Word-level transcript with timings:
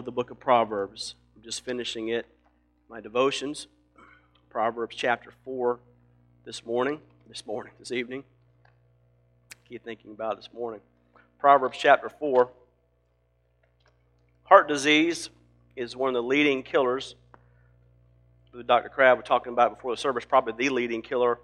Love 0.00 0.06
the 0.06 0.12
book 0.12 0.30
of 0.30 0.40
Proverbs. 0.40 1.14
I'm 1.36 1.42
just 1.42 1.62
finishing 1.62 2.08
it, 2.08 2.24
my 2.88 3.02
devotions. 3.02 3.66
Proverbs 4.48 4.96
chapter 4.96 5.30
4 5.44 5.78
this 6.46 6.64
morning, 6.64 7.00
this 7.28 7.44
morning, 7.44 7.74
this 7.78 7.92
evening. 7.92 8.24
Keep 9.68 9.84
thinking 9.84 10.12
about 10.12 10.36
this 10.36 10.48
morning. 10.54 10.80
Proverbs 11.38 11.76
chapter 11.78 12.08
4. 12.08 12.48
Heart 14.44 14.68
disease 14.68 15.28
is 15.76 15.94
one 15.94 16.08
of 16.08 16.14
the 16.14 16.22
leading 16.22 16.62
killers. 16.62 17.14
Dr. 18.64 18.88
Crabb 18.88 19.18
was 19.18 19.26
talking 19.26 19.52
about 19.52 19.76
before 19.76 19.94
the 19.94 20.00
service, 20.00 20.24
probably 20.24 20.54
the 20.56 20.72
leading 20.72 21.02
killer 21.02 21.38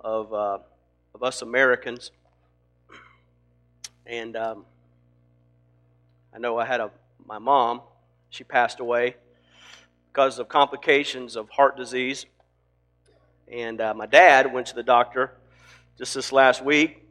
of, 0.00 0.34
uh, 0.34 0.58
of 1.14 1.22
us 1.22 1.42
Americans. 1.42 2.10
And 4.04 4.34
um, 4.34 4.64
I 6.34 6.40
know 6.40 6.58
I 6.58 6.64
had 6.64 6.80
a, 6.80 6.90
my 7.26 7.38
mom, 7.38 7.80
she 8.30 8.44
passed 8.44 8.80
away 8.80 9.16
because 10.12 10.38
of 10.38 10.48
complications 10.48 11.36
of 11.36 11.48
heart 11.50 11.76
disease. 11.76 12.26
And 13.48 13.80
uh, 13.80 13.94
my 13.94 14.06
dad 14.06 14.52
went 14.52 14.68
to 14.68 14.74
the 14.74 14.82
doctor 14.82 15.32
just 15.98 16.14
this 16.14 16.32
last 16.32 16.64
week, 16.64 17.06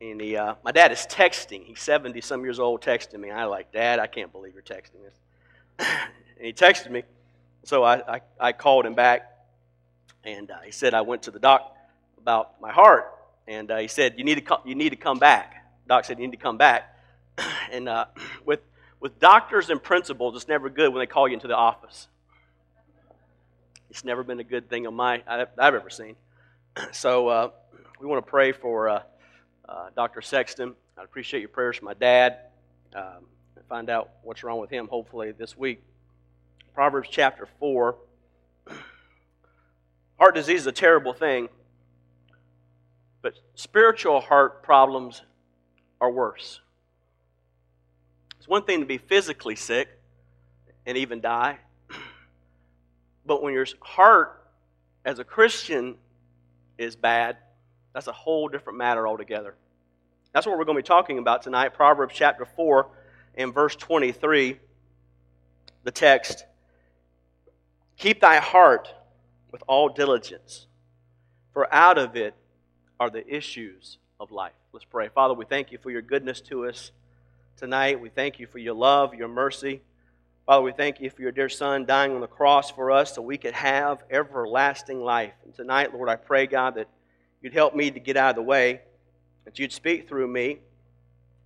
and 0.00 0.20
he, 0.20 0.36
uh, 0.36 0.54
my 0.64 0.72
dad 0.72 0.92
is 0.92 1.06
texting. 1.10 1.64
He's 1.64 1.80
70 1.80 2.20
some 2.20 2.44
years 2.44 2.60
old, 2.60 2.82
texting 2.82 3.18
me. 3.18 3.30
I 3.30 3.44
like, 3.44 3.72
Dad, 3.72 3.98
I 3.98 4.06
can't 4.06 4.30
believe 4.30 4.54
you're 4.54 4.62
texting 4.62 5.02
this. 5.02 5.18
and 5.78 6.46
he 6.46 6.52
texted 6.52 6.90
me, 6.90 7.02
so 7.64 7.82
I, 7.82 8.16
I, 8.16 8.20
I 8.38 8.52
called 8.52 8.86
him 8.86 8.94
back, 8.94 9.30
and 10.24 10.50
uh, 10.50 10.60
he 10.64 10.70
said 10.70 10.94
I 10.94 11.00
went 11.00 11.22
to 11.22 11.30
the 11.30 11.38
doc 11.38 11.76
about 12.18 12.60
my 12.60 12.72
heart, 12.72 13.12
and 13.48 13.70
uh, 13.70 13.78
he 13.78 13.88
said 13.88 14.14
you 14.18 14.24
need 14.24 14.36
to 14.36 14.40
come, 14.40 14.60
you 14.64 14.74
need 14.74 14.90
to 14.90 14.96
come 14.96 15.18
back. 15.18 15.64
Doc 15.88 16.04
said 16.04 16.18
you 16.18 16.26
need 16.26 16.36
to 16.36 16.42
come 16.42 16.58
back, 16.58 16.96
and 17.72 17.88
uh, 17.88 18.06
with 18.44 18.60
with 19.06 19.20
doctors 19.20 19.70
and 19.70 19.80
principals, 19.80 20.34
it's 20.34 20.48
never 20.48 20.68
good 20.68 20.92
when 20.92 20.98
they 20.98 21.06
call 21.06 21.28
you 21.28 21.34
into 21.34 21.46
the 21.46 21.54
office. 21.54 22.08
It's 23.88 24.04
never 24.04 24.24
been 24.24 24.40
a 24.40 24.44
good 24.44 24.68
thing 24.68 24.84
on 24.84 24.94
my 24.94 25.22
I've, 25.28 25.46
I've 25.56 25.74
ever 25.76 25.90
seen. 25.90 26.16
So 26.90 27.28
uh, 27.28 27.50
we 28.00 28.06
want 28.08 28.26
to 28.26 28.28
pray 28.28 28.50
for 28.50 28.88
uh, 28.88 29.02
uh, 29.68 29.90
Dr. 29.94 30.22
Sexton. 30.22 30.74
I 30.98 31.04
appreciate 31.04 31.38
your 31.38 31.50
prayers 31.50 31.76
for 31.76 31.84
my 31.84 31.94
dad. 31.94 32.38
Um, 32.96 33.26
find 33.68 33.88
out 33.90 34.10
what's 34.24 34.42
wrong 34.42 34.58
with 34.58 34.70
him. 34.70 34.88
Hopefully 34.88 35.30
this 35.30 35.56
week. 35.56 35.84
Proverbs 36.74 37.08
chapter 37.08 37.46
four. 37.60 37.98
Heart 40.18 40.34
disease 40.34 40.62
is 40.62 40.66
a 40.66 40.72
terrible 40.72 41.12
thing, 41.12 41.48
but 43.22 43.34
spiritual 43.54 44.20
heart 44.20 44.64
problems 44.64 45.22
are 46.00 46.10
worse. 46.10 46.60
It's 48.46 48.50
one 48.52 48.62
thing 48.62 48.78
to 48.78 48.86
be 48.86 48.98
physically 48.98 49.56
sick 49.56 49.88
and 50.86 50.96
even 50.96 51.20
die. 51.20 51.58
But 53.26 53.42
when 53.42 53.52
your 53.54 53.66
heart 53.80 54.40
as 55.04 55.18
a 55.18 55.24
Christian 55.24 55.96
is 56.78 56.94
bad, 56.94 57.38
that's 57.92 58.06
a 58.06 58.12
whole 58.12 58.46
different 58.46 58.78
matter 58.78 59.08
altogether. 59.08 59.56
That's 60.32 60.46
what 60.46 60.56
we're 60.56 60.64
going 60.64 60.76
to 60.76 60.82
be 60.84 60.86
talking 60.86 61.18
about 61.18 61.42
tonight. 61.42 61.74
Proverbs 61.74 62.14
chapter 62.14 62.44
4 62.44 62.88
and 63.34 63.52
verse 63.52 63.74
23, 63.74 64.60
the 65.82 65.90
text 65.90 66.44
Keep 67.96 68.20
thy 68.20 68.36
heart 68.36 68.94
with 69.50 69.64
all 69.66 69.88
diligence, 69.88 70.68
for 71.52 71.66
out 71.74 71.98
of 71.98 72.14
it 72.14 72.36
are 73.00 73.10
the 73.10 73.26
issues 73.26 73.98
of 74.20 74.30
life. 74.30 74.52
Let's 74.72 74.84
pray. 74.84 75.08
Father, 75.08 75.34
we 75.34 75.46
thank 75.46 75.72
you 75.72 75.78
for 75.78 75.90
your 75.90 76.02
goodness 76.02 76.40
to 76.42 76.66
us 76.66 76.92
tonight. 77.56 77.98
We 77.98 78.10
thank 78.10 78.38
you 78.38 78.46
for 78.46 78.58
your 78.58 78.74
love, 78.74 79.14
your 79.14 79.28
mercy. 79.28 79.80
Father, 80.44 80.62
we 80.62 80.72
thank 80.72 81.00
you 81.00 81.08
for 81.08 81.22
your 81.22 81.32
dear 81.32 81.48
Son 81.48 81.86
dying 81.86 82.12
on 82.12 82.20
the 82.20 82.26
cross 82.26 82.70
for 82.70 82.90
us 82.90 83.14
so 83.14 83.22
we 83.22 83.38
could 83.38 83.54
have 83.54 84.02
everlasting 84.10 85.00
life. 85.00 85.32
And 85.42 85.54
tonight, 85.54 85.94
Lord, 85.94 86.10
I 86.10 86.16
pray, 86.16 86.46
God, 86.46 86.74
that 86.74 86.88
you'd 87.40 87.54
help 87.54 87.74
me 87.74 87.90
to 87.90 87.98
get 87.98 88.16
out 88.18 88.30
of 88.30 88.36
the 88.36 88.42
way, 88.42 88.82
that 89.46 89.58
you'd 89.58 89.72
speak 89.72 90.06
through 90.06 90.28
me, 90.28 90.58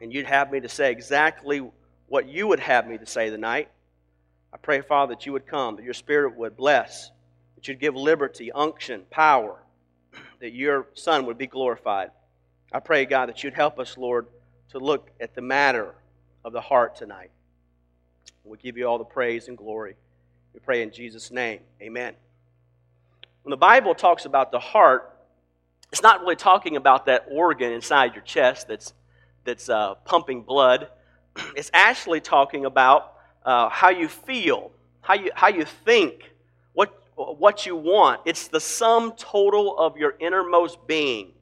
and 0.01 0.13
you'd 0.13 0.27
have 0.27 0.51
me 0.51 0.59
to 0.61 0.69
say 0.69 0.91
exactly 0.91 1.63
what 2.09 2.29
you 2.29 2.49
would 2.49 2.61
have 2.61 2.89
me 2.89 2.99
to 2.99 3.07
say 3.07 3.31
tonight. 3.31 3.69
I 4.53 4.57
pray, 4.57 4.81
Father, 4.81 5.15
that 5.15 5.27
you 5.27 5.33
would 5.33 5.47
come, 5.47 5.77
that 5.77 5.85
your 5.85 5.95
Spirit 5.95 6.37
would 6.37 6.57
bless, 6.57 7.13
that 7.55 7.69
you'd 7.69 7.79
give 7.79 7.95
liberty, 7.95 8.51
unction, 8.51 9.03
power, 9.11 9.63
that 10.41 10.53
your 10.55 10.89
Son 10.95 11.27
would 11.27 11.39
be 11.39 11.47
glorified. 11.47 12.11
I 12.73 12.81
pray, 12.81 13.05
God, 13.05 13.29
that 13.29 13.45
you'd 13.45 13.55
help 13.55 13.79
us, 13.79 13.97
Lord, 13.97 14.27
to 14.71 14.79
look 14.79 15.11
at 15.21 15.37
the 15.37 15.41
matter 15.41 15.95
of 16.45 16.53
the 16.53 16.61
heart 16.61 16.97
tonight. 16.97 17.31
We 18.45 18.57
give 18.59 18.77
you 18.77 18.87
all 18.87 18.99
the 18.99 19.05
praise 19.05 19.49
and 19.49 19.57
glory. 19.57 19.97
We 20.55 20.61
pray 20.61 20.83
in 20.83 20.91
Jesus' 20.91 21.31
name. 21.31 21.61
Amen. 21.81 22.15
When 23.43 23.51
the 23.51 23.57
Bible 23.57 23.95
talks 23.95 24.25
about 24.25 24.51
the 24.51 24.59
heart, 24.59 25.17
it's 25.93 26.03
not 26.03 26.21
really 26.21 26.37
talking 26.37 26.77
about 26.77 27.07
that 27.07 27.27
organ 27.31 27.73
inside 27.73 28.15
your 28.15 28.25
chest 28.25 28.69
that's, 28.69 28.93
that's 29.45 29.69
uh, 29.69 29.95
pumping 30.05 30.43
blood. 30.43 30.89
It's 31.57 31.71
actually 31.73 32.21
talking 32.21 32.65
about 32.65 33.15
uh, 33.45 33.69
how 33.69 33.91
you 33.91 34.09
feel, 34.09 34.73
how 35.01 35.15
you, 35.15 35.31
how 35.35 35.49
you 35.49 35.65
think, 35.65 36.33
what, 36.73 37.03
what 37.15 37.67
you 37.67 37.77
want. 37.77 38.21
It's 38.25 38.49
the 38.49 38.61
sum 38.61 39.13
total 39.17 39.79
of 39.79 39.97
your 39.97 40.17
innermost 40.19 40.87
being, 40.87 41.33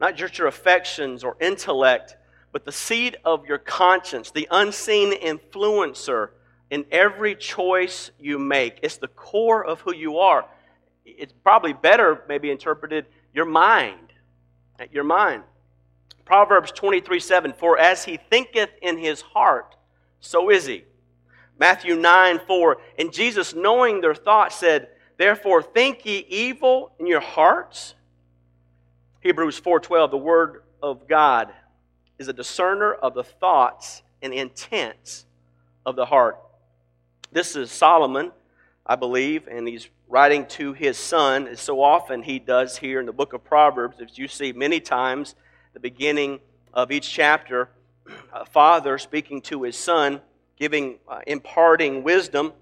not 0.00 0.16
just 0.16 0.38
your 0.38 0.46
affections 0.46 1.24
or 1.24 1.36
intellect 1.40 2.16
but 2.54 2.64
the 2.64 2.70
seed 2.70 3.16
of 3.24 3.46
your 3.46 3.58
conscience, 3.58 4.30
the 4.30 4.46
unseen 4.48 5.12
influencer 5.12 6.28
in 6.70 6.86
every 6.92 7.34
choice 7.34 8.12
you 8.16 8.38
make. 8.38 8.78
It's 8.80 8.96
the 8.96 9.08
core 9.08 9.66
of 9.66 9.80
who 9.80 9.92
you 9.92 10.18
are. 10.18 10.46
It's 11.04 11.32
probably 11.42 11.72
better, 11.72 12.22
maybe 12.28 12.52
interpreted, 12.52 13.06
your 13.34 13.44
mind. 13.44 14.12
Your 14.92 15.02
mind. 15.02 15.42
Proverbs 16.24 16.70
23 16.70 17.18
7 17.18 17.54
For 17.54 17.76
as 17.76 18.04
he 18.04 18.18
thinketh 18.30 18.70
in 18.80 18.98
his 18.98 19.20
heart, 19.20 19.74
so 20.20 20.48
is 20.48 20.64
he. 20.64 20.84
Matthew 21.58 21.96
9 21.96 22.38
4 22.46 22.76
And 23.00 23.12
Jesus, 23.12 23.52
knowing 23.52 24.00
their 24.00 24.14
thoughts, 24.14 24.54
said, 24.54 24.90
Therefore 25.16 25.60
think 25.60 26.06
ye 26.06 26.24
evil 26.28 26.92
in 27.00 27.08
your 27.08 27.20
hearts. 27.20 27.94
Hebrews 29.22 29.60
4:12 29.60 30.12
The 30.12 30.16
word 30.18 30.62
of 30.80 31.08
God 31.08 31.52
is 32.18 32.28
a 32.28 32.32
discerner 32.32 32.92
of 32.92 33.14
the 33.14 33.24
thoughts 33.24 34.02
and 34.22 34.32
intents 34.32 35.26
of 35.84 35.96
the 35.96 36.06
heart. 36.06 36.38
This 37.32 37.56
is 37.56 37.70
Solomon, 37.70 38.32
I 38.86 38.96
believe, 38.96 39.48
and 39.48 39.66
he's 39.66 39.88
writing 40.08 40.46
to 40.46 40.72
his 40.72 40.96
son, 40.96 41.48
as 41.48 41.60
so 41.60 41.82
often 41.82 42.22
he 42.22 42.38
does 42.38 42.76
here 42.76 43.00
in 43.00 43.06
the 43.06 43.12
book 43.12 43.32
of 43.32 43.42
Proverbs. 43.42 43.96
As 44.00 44.16
you 44.16 44.28
see 44.28 44.52
many 44.52 44.78
times, 44.78 45.34
the 45.72 45.80
beginning 45.80 46.40
of 46.72 46.92
each 46.92 47.10
chapter, 47.10 47.70
a 48.32 48.44
father 48.44 48.98
speaking 48.98 49.40
to 49.42 49.62
his 49.62 49.76
son, 49.76 50.20
giving, 50.56 50.98
uh, 51.08 51.20
imparting 51.26 52.02
wisdom. 52.04 52.52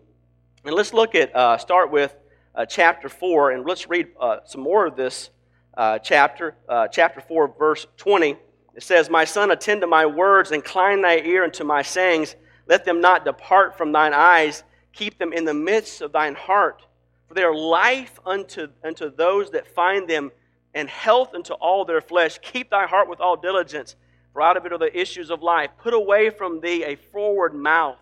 And 0.64 0.74
let's 0.74 0.94
look 0.94 1.14
at, 1.14 1.34
uh, 1.36 1.58
start 1.58 1.90
with 1.90 2.14
uh, 2.54 2.64
chapter 2.64 3.08
4, 3.08 3.50
and 3.50 3.66
let's 3.66 3.88
read 3.88 4.08
uh, 4.18 4.38
some 4.46 4.62
more 4.62 4.86
of 4.86 4.96
this 4.96 5.30
uh, 5.76 5.98
chapter, 5.98 6.54
uh, 6.68 6.88
chapter 6.88 7.20
4, 7.20 7.54
verse 7.58 7.86
20. 7.96 8.36
It 8.74 8.82
says, 8.82 9.10
My 9.10 9.24
son, 9.24 9.50
attend 9.50 9.82
to 9.82 9.86
my 9.86 10.06
words, 10.06 10.50
incline 10.50 11.02
thy 11.02 11.18
ear 11.18 11.44
unto 11.44 11.64
my 11.64 11.82
sayings. 11.82 12.36
Let 12.66 12.84
them 12.84 13.00
not 13.00 13.24
depart 13.24 13.76
from 13.76 13.92
thine 13.92 14.14
eyes. 14.14 14.64
Keep 14.92 15.18
them 15.18 15.32
in 15.32 15.44
the 15.44 15.54
midst 15.54 16.00
of 16.00 16.12
thine 16.12 16.34
heart. 16.34 16.82
For 17.26 17.34
they 17.34 17.42
are 17.42 17.54
life 17.54 18.18
unto, 18.24 18.68
unto 18.84 19.10
those 19.10 19.50
that 19.50 19.66
find 19.66 20.08
them, 20.08 20.30
and 20.74 20.88
health 20.88 21.34
unto 21.34 21.52
all 21.54 21.84
their 21.84 22.00
flesh. 22.00 22.38
Keep 22.40 22.70
thy 22.70 22.86
heart 22.86 23.08
with 23.08 23.20
all 23.20 23.36
diligence. 23.36 23.96
for 24.32 24.40
out 24.40 24.56
of 24.56 24.64
it 24.64 24.72
are 24.72 24.78
the 24.78 24.98
issues 24.98 25.30
of 25.30 25.42
life. 25.42 25.70
Put 25.78 25.92
away 25.92 26.30
from 26.30 26.60
thee 26.60 26.84
a 26.84 26.96
forward 26.96 27.54
mouth, 27.54 27.98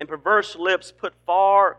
and 0.00 0.08
perverse 0.08 0.56
lips 0.56 0.92
put 0.92 1.14
far 1.26 1.78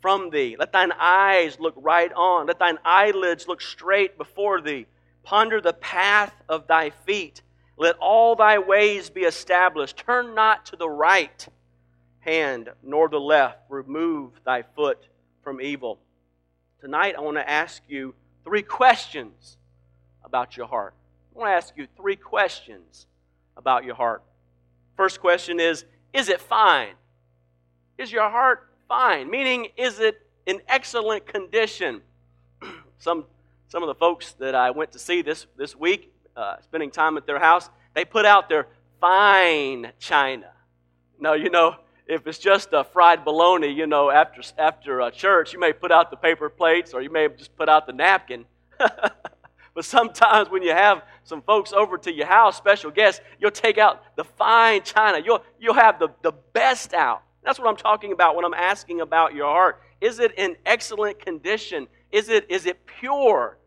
from 0.00 0.30
thee. 0.30 0.56
Let 0.58 0.72
thine 0.72 0.92
eyes 0.92 1.58
look 1.60 1.74
right 1.76 2.12
on. 2.12 2.46
Let 2.46 2.58
thine 2.58 2.78
eyelids 2.84 3.46
look 3.48 3.60
straight 3.60 4.18
before 4.18 4.60
thee. 4.60 4.86
Ponder 5.22 5.60
the 5.60 5.72
path 5.72 6.34
of 6.48 6.66
thy 6.66 6.90
feet. 6.90 7.42
Let 7.76 7.96
all 7.98 8.36
thy 8.36 8.58
ways 8.58 9.10
be 9.10 9.22
established. 9.22 9.98
Turn 9.98 10.34
not 10.34 10.66
to 10.66 10.76
the 10.76 10.88
right 10.88 11.46
hand 12.20 12.70
nor 12.82 13.08
the 13.08 13.20
left. 13.20 13.58
Remove 13.68 14.32
thy 14.44 14.62
foot 14.62 15.08
from 15.42 15.60
evil. 15.60 15.98
Tonight, 16.80 17.14
I 17.16 17.20
want 17.20 17.36
to 17.36 17.48
ask 17.48 17.82
you 17.88 18.14
three 18.44 18.62
questions 18.62 19.58
about 20.24 20.56
your 20.56 20.66
heart. 20.66 20.94
I 21.34 21.38
want 21.38 21.50
to 21.50 21.54
ask 21.54 21.76
you 21.76 21.86
three 21.96 22.16
questions 22.16 23.06
about 23.56 23.84
your 23.84 23.94
heart. 23.94 24.22
First 24.96 25.20
question 25.20 25.60
is 25.60 25.84
Is 26.12 26.28
it 26.28 26.40
fine? 26.40 26.94
Is 27.98 28.10
your 28.10 28.28
heart 28.28 28.68
fine? 28.88 29.30
Meaning, 29.30 29.68
is 29.76 30.00
it 30.00 30.20
in 30.46 30.60
excellent 30.68 31.26
condition? 31.26 32.02
some, 32.98 33.24
some 33.68 33.82
of 33.82 33.88
the 33.88 33.94
folks 33.94 34.32
that 34.34 34.54
I 34.54 34.70
went 34.70 34.92
to 34.92 34.98
see 34.98 35.22
this, 35.22 35.46
this 35.56 35.76
week, 35.76 36.12
uh, 36.36 36.56
spending 36.62 36.90
time 36.90 37.16
at 37.16 37.26
their 37.26 37.38
house, 37.38 37.70
they 37.94 38.04
put 38.04 38.26
out 38.26 38.48
their 38.48 38.66
fine 39.00 39.92
china. 39.98 40.50
Now, 41.18 41.32
you 41.32 41.50
know, 41.50 41.76
if 42.06 42.26
it's 42.26 42.38
just 42.38 42.68
a 42.72 42.84
fried 42.84 43.24
bologna, 43.24 43.68
you 43.68 43.86
know, 43.86 44.10
after, 44.10 44.42
after 44.58 45.00
a 45.00 45.10
church, 45.10 45.52
you 45.52 45.58
may 45.58 45.72
put 45.72 45.90
out 45.90 46.10
the 46.10 46.16
paper 46.16 46.48
plates 46.48 46.94
or 46.94 47.02
you 47.02 47.10
may 47.10 47.28
just 47.28 47.56
put 47.56 47.68
out 47.68 47.86
the 47.86 47.92
napkin. 47.92 48.44
but 48.78 49.84
sometimes 49.84 50.48
when 50.48 50.62
you 50.62 50.70
have 50.70 51.02
some 51.24 51.42
folks 51.42 51.72
over 51.72 51.98
to 51.98 52.12
your 52.12 52.26
house, 52.26 52.56
special 52.56 52.90
guests, 52.90 53.20
you'll 53.40 53.50
take 53.50 53.78
out 53.78 54.02
the 54.16 54.24
fine 54.24 54.82
china. 54.82 55.20
You'll, 55.24 55.42
you'll 55.58 55.74
have 55.74 55.98
the, 55.98 56.08
the 56.22 56.32
best 56.52 56.94
out. 56.94 57.22
That's 57.42 57.58
what 57.58 57.68
I'm 57.68 57.76
talking 57.76 58.12
about 58.12 58.36
when 58.36 58.44
I'm 58.44 58.54
asking 58.54 59.00
about 59.00 59.34
your 59.34 59.46
heart. 59.46 59.80
Is 60.00 60.18
it 60.18 60.32
in 60.36 60.56
excellent 60.64 61.18
condition? 61.24 61.88
Is 62.12 62.28
it, 62.28 62.46
is 62.50 62.66
it 62.66 62.86
pure? 62.86 63.58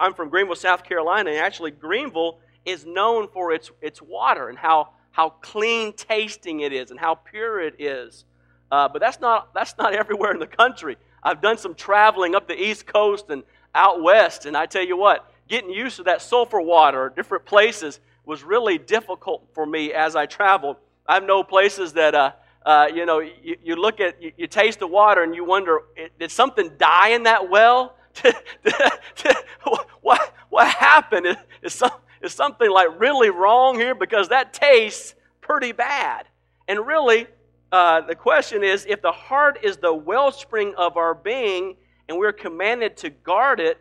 I'm 0.00 0.14
from 0.14 0.30
Greenville, 0.30 0.56
South 0.56 0.82
Carolina, 0.82 1.30
and 1.30 1.38
actually, 1.38 1.70
Greenville 1.70 2.40
is 2.64 2.84
known 2.84 3.28
for 3.28 3.52
its, 3.52 3.70
its 3.80 4.02
water 4.02 4.48
and 4.48 4.58
how 4.58 4.88
how 5.12 5.30
clean 5.40 5.92
tasting 5.92 6.60
it 6.60 6.72
is 6.72 6.90
and 6.90 6.98
how 6.98 7.14
pure 7.14 7.60
it 7.60 7.74
is. 7.78 8.24
Uh, 8.70 8.88
but 8.88 9.00
that's 9.00 9.20
not, 9.20 9.52
that's 9.54 9.74
not 9.78 9.92
everywhere 10.02 10.32
in 10.32 10.38
the 10.38 10.46
country. 10.46 10.96
I've 11.22 11.40
done 11.40 11.58
some 11.58 11.74
traveling 11.74 12.34
up 12.34 12.48
the 12.48 12.60
East 12.60 12.86
Coast 12.86 13.26
and 13.28 13.42
out 13.74 14.02
west, 14.02 14.46
and 14.46 14.56
I 14.56 14.66
tell 14.66 14.84
you 14.84 14.96
what, 14.96 15.30
getting 15.48 15.70
used 15.70 15.96
to 15.96 16.04
that 16.04 16.22
sulfur 16.22 16.60
water, 16.60 17.12
different 17.14 17.44
places, 17.44 18.00
was 18.24 18.42
really 18.42 18.78
difficult 18.78 19.46
for 19.52 19.66
me 19.66 19.92
as 19.92 20.14
I 20.16 20.26
traveled. 20.26 20.76
I've 21.06 21.24
known 21.24 21.44
places 21.44 21.92
that, 21.94 22.14
uh, 22.14 22.32
uh, 22.64 22.88
you 22.94 23.06
know, 23.06 23.18
you, 23.18 23.56
you 23.62 23.76
look 23.76 24.00
at, 24.00 24.22
you, 24.22 24.32
you, 24.36 24.46
taste 24.46 24.78
the 24.78 24.86
water 24.86 25.22
and 25.22 25.34
you 25.34 25.44
wonder, 25.44 25.80
did 26.18 26.30
something 26.30 26.70
die 26.78 27.08
in 27.08 27.24
that 27.24 27.50
well? 27.50 27.96
what, 30.00 30.34
what 30.48 30.68
happened? 30.68 31.26
Is, 31.26 31.36
is, 31.62 31.74
some, 31.74 31.92
is 32.22 32.32
something 32.32 32.70
like 32.70 33.00
really 33.00 33.30
wrong 33.30 33.76
here? 33.76 33.94
Because 33.94 34.28
that 34.28 34.52
tastes 34.52 35.14
pretty 35.40 35.72
bad. 35.72 36.26
And 36.68 36.86
really, 36.86 37.26
uh, 37.72 38.00
the 38.02 38.14
question 38.14 38.64
is 38.64 38.86
if 38.88 39.02
the 39.02 39.12
heart 39.12 39.58
is 39.62 39.76
the 39.76 39.94
wellspring 39.94 40.74
of 40.76 40.96
our 40.96 41.14
being 41.14 41.76
and 42.08 42.18
we're 42.18 42.32
commanded 42.32 42.96
to 42.98 43.10
guard 43.10 43.60
it, 43.60 43.78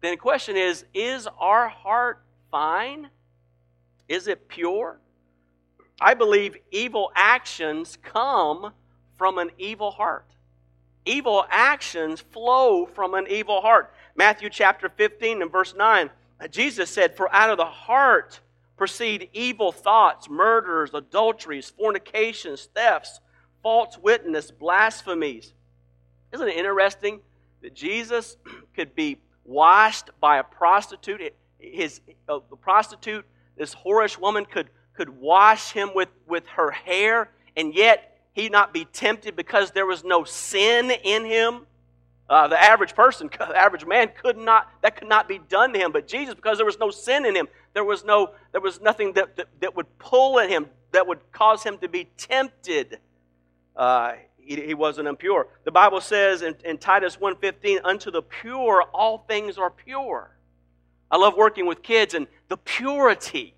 then 0.00 0.12
the 0.12 0.16
question 0.16 0.56
is 0.56 0.84
is 0.92 1.28
our 1.38 1.68
heart 1.68 2.24
fine? 2.50 3.08
Is 4.08 4.28
it 4.28 4.48
pure? 4.48 5.00
I 6.00 6.14
believe 6.14 6.56
evil 6.70 7.10
actions 7.14 7.96
come 8.02 8.72
from 9.16 9.38
an 9.38 9.50
evil 9.58 9.90
heart. 9.90 10.33
Evil 11.06 11.44
actions 11.50 12.20
flow 12.20 12.86
from 12.86 13.14
an 13.14 13.26
evil 13.28 13.60
heart. 13.60 13.92
Matthew 14.16 14.48
chapter 14.48 14.88
15 14.88 15.42
and 15.42 15.52
verse 15.52 15.74
9 15.74 16.10
Jesus 16.50 16.90
said, 16.90 17.16
For 17.16 17.32
out 17.34 17.50
of 17.50 17.56
the 17.56 17.64
heart 17.64 18.40
proceed 18.76 19.28
evil 19.32 19.72
thoughts, 19.72 20.28
murders, 20.28 20.90
adulteries, 20.92 21.70
fornications, 21.70 22.68
thefts, 22.74 23.20
false 23.62 23.96
witness, 23.98 24.50
blasphemies. 24.50 25.52
Isn't 26.32 26.48
it 26.48 26.56
interesting 26.56 27.20
that 27.62 27.74
Jesus 27.74 28.36
could 28.74 28.94
be 28.94 29.18
washed 29.44 30.10
by 30.20 30.38
a 30.38 30.44
prostitute? 30.44 31.34
His, 31.58 32.00
uh, 32.28 32.40
the 32.50 32.56
prostitute, 32.56 33.24
this 33.56 33.74
whorish 33.74 34.18
woman, 34.18 34.44
could, 34.44 34.68
could 34.94 35.08
wash 35.08 35.72
him 35.72 35.90
with, 35.94 36.10
with 36.26 36.46
her 36.48 36.70
hair, 36.70 37.30
and 37.56 37.74
yet 37.74 38.13
he 38.34 38.48
not 38.48 38.74
be 38.74 38.84
tempted 38.84 39.36
because 39.36 39.70
there 39.70 39.86
was 39.86 40.04
no 40.04 40.24
sin 40.24 40.90
in 40.90 41.24
him? 41.24 41.66
Uh, 42.28 42.48
the 42.48 42.62
average 42.62 42.94
person, 42.94 43.30
the 43.38 43.56
average 43.56 43.86
man, 43.86 44.10
could 44.22 44.36
not 44.36 44.70
that 44.82 44.96
could 44.96 45.08
not 45.08 45.28
be 45.28 45.38
done 45.38 45.72
to 45.72 45.78
him. 45.78 45.92
But 45.92 46.06
Jesus, 46.06 46.34
because 46.34 46.58
there 46.58 46.66
was 46.66 46.78
no 46.78 46.90
sin 46.90 47.24
in 47.24 47.34
him, 47.34 47.48
there 47.72 47.84
was 47.84 48.04
no 48.04 48.34
there 48.52 48.60
was 48.60 48.80
nothing 48.80 49.12
that 49.14 49.36
that, 49.36 49.48
that 49.60 49.76
would 49.76 49.98
pull 49.98 50.38
at 50.40 50.50
him 50.50 50.66
that 50.92 51.06
would 51.06 51.20
cause 51.32 51.62
him 51.62 51.78
to 51.78 51.88
be 51.88 52.08
tempted. 52.16 52.98
Uh, 53.76 54.12
he, 54.36 54.56
he, 54.56 54.74
wasn't 54.74 55.08
impure. 55.08 55.48
The 55.64 55.72
Bible 55.72 56.00
says 56.00 56.42
in, 56.42 56.54
in 56.64 56.78
Titus 56.78 57.16
1.15, 57.16 57.80
unto 57.82 58.10
the 58.10 58.22
pure 58.22 58.82
all 58.94 59.18
things 59.26 59.58
are 59.58 59.70
pure. 59.70 60.30
I 61.10 61.16
love 61.16 61.34
working 61.36 61.66
with 61.66 61.82
kids 61.82 62.14
and 62.14 62.26
the 62.48 62.56
purity, 62.56 63.54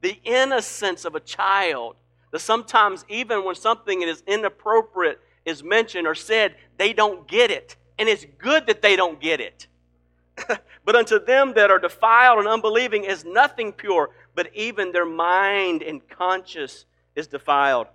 the 0.00 0.18
innocence 0.22 1.04
of 1.04 1.14
a 1.14 1.20
child. 1.20 1.96
That 2.30 2.40
sometimes 2.40 3.04
even 3.08 3.44
when 3.44 3.54
something 3.54 4.02
is 4.02 4.22
inappropriate 4.26 5.20
is 5.44 5.64
mentioned 5.64 6.06
or 6.06 6.14
said, 6.14 6.54
they 6.76 6.92
don't 6.92 7.26
get 7.26 7.50
it 7.50 7.76
and 8.00 8.08
it's 8.08 8.24
good 8.38 8.66
that 8.66 8.80
they 8.80 8.96
don't 8.96 9.20
get 9.20 9.40
it. 9.40 9.66
but 10.86 10.96
unto 10.96 11.22
them 11.22 11.52
that 11.52 11.70
are 11.70 11.78
defiled 11.78 12.38
and 12.38 12.48
unbelieving 12.48 13.04
is 13.04 13.26
nothing 13.26 13.74
pure, 13.74 14.08
but 14.34 14.48
even 14.54 14.90
their 14.90 15.04
mind 15.04 15.82
and 15.82 16.08
conscience 16.08 16.86
is 17.14 17.26
defiled. 17.26 17.88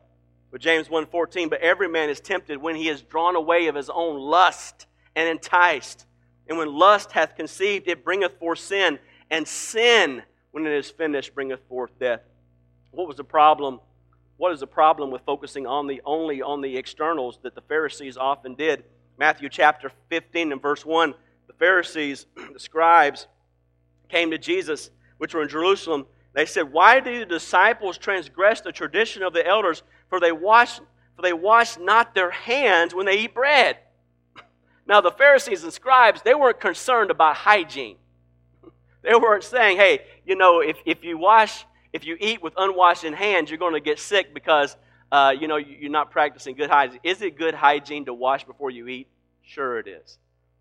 But 0.52 0.62
James 0.62 0.90
1:14, 0.90 1.50
but 1.50 1.60
every 1.60 1.90
man 1.90 2.12
is 2.12 2.20
tempted 2.20 2.62
when 2.62 2.76
he 2.76 2.88
is 2.88 3.02
drawn 3.02 3.36
away 3.36 3.66
of 3.66 3.74
his 3.74 3.90
own 3.90 4.20
lust 4.20 4.86
and 5.16 5.28
enticed. 5.28 6.06
And 6.48 6.60
when 6.60 6.76
lust 6.76 7.12
hath 7.12 7.36
conceived, 7.36 7.88
it 7.88 8.06
bringeth 8.06 8.38
forth 8.38 8.60
sin, 8.60 9.00
and 9.32 9.48
sin, 9.48 10.22
when 10.52 10.68
it 10.68 10.72
is 10.72 10.92
finished, 10.92 11.34
bringeth 11.34 11.68
forth 11.68 11.98
death. 12.00 12.22
What 12.92 13.08
was 13.08 13.18
the 13.18 13.24
problem? 13.24 13.80
What 14.38 14.52
is 14.52 14.60
the 14.60 14.68
problem 14.68 15.12
with 15.12 15.22
focusing 15.26 15.66
on 15.66 15.88
the 15.88 16.02
only 16.06 16.42
on 16.42 16.62
the 16.62 16.78
externals 16.78 17.40
that 17.44 17.56
the 17.56 17.62
Pharisees 17.62 18.18
often 18.18 18.56
did? 18.56 18.84
Matthew 19.18 19.48
chapter 19.48 19.92
15 20.10 20.52
and 20.52 20.62
verse 20.62 20.86
1, 20.86 21.14
the 21.48 21.54
Pharisees, 21.54 22.26
the 22.54 22.60
scribes, 22.60 23.28
came 24.10 24.32
to 24.32 24.38
Jesus, 24.38 24.92
which 25.18 25.34
were 25.34 25.42
in 25.42 25.50
Jerusalem. 25.50 26.06
They 26.34 26.46
said, 26.46 26.72
Why 26.74 27.00
do 27.00 27.20
the 27.20 27.26
disciples 27.26 27.98
transgress 27.98 28.60
the 28.60 28.74
tradition 28.74 29.24
of 29.24 29.34
the 29.34 29.46
elders? 29.46 29.84
For 30.10 30.20
they 30.20 30.34
wash, 30.34 30.80
for 31.16 31.22
they 31.22 31.34
wash 31.34 31.78
not 31.78 32.14
their 32.14 32.32
hands 32.32 32.94
when 32.94 33.06
they 33.06 33.20
eat 33.20 33.34
bread. 33.34 33.78
Now, 34.88 35.02
the 35.02 35.12
Pharisees 35.12 35.64
and 35.64 35.74
scribes, 35.74 36.22
they 36.22 36.36
weren't 36.36 36.60
concerned 36.60 37.10
about 37.10 37.36
hygiene. 37.38 37.98
They 39.02 39.14
weren't 39.14 39.44
saying, 39.44 39.78
hey, 39.78 40.00
you 40.26 40.36
know, 40.36 40.62
if, 40.62 40.78
if 40.84 41.04
you 41.04 41.20
wash, 41.20 41.64
if 41.96 42.06
you 42.06 42.18
eat 42.20 42.44
with 42.44 42.54
unwashed 42.58 43.04
hands, 43.04 43.50
you're 43.50 43.58
going 43.58 43.74
to 43.74 43.80
get 43.80 44.00
sick 44.00 44.34
because 44.34 44.76
uh, 45.12 45.34
you 45.40 45.48
know, 45.48 45.56
you're 45.56 45.90
not 45.90 46.12
practicing 46.12 46.56
good 46.56 46.70
hygiene. 46.70 47.00
Is 47.02 47.22
it 47.22 47.38
good 47.38 47.54
hygiene 47.54 48.04
to 48.06 48.14
wash 48.14 48.44
before 48.44 48.70
you 48.70 48.90
eat? 48.90 49.08
Sure, 49.44 49.80
it 49.80 49.88
is. 49.88 50.18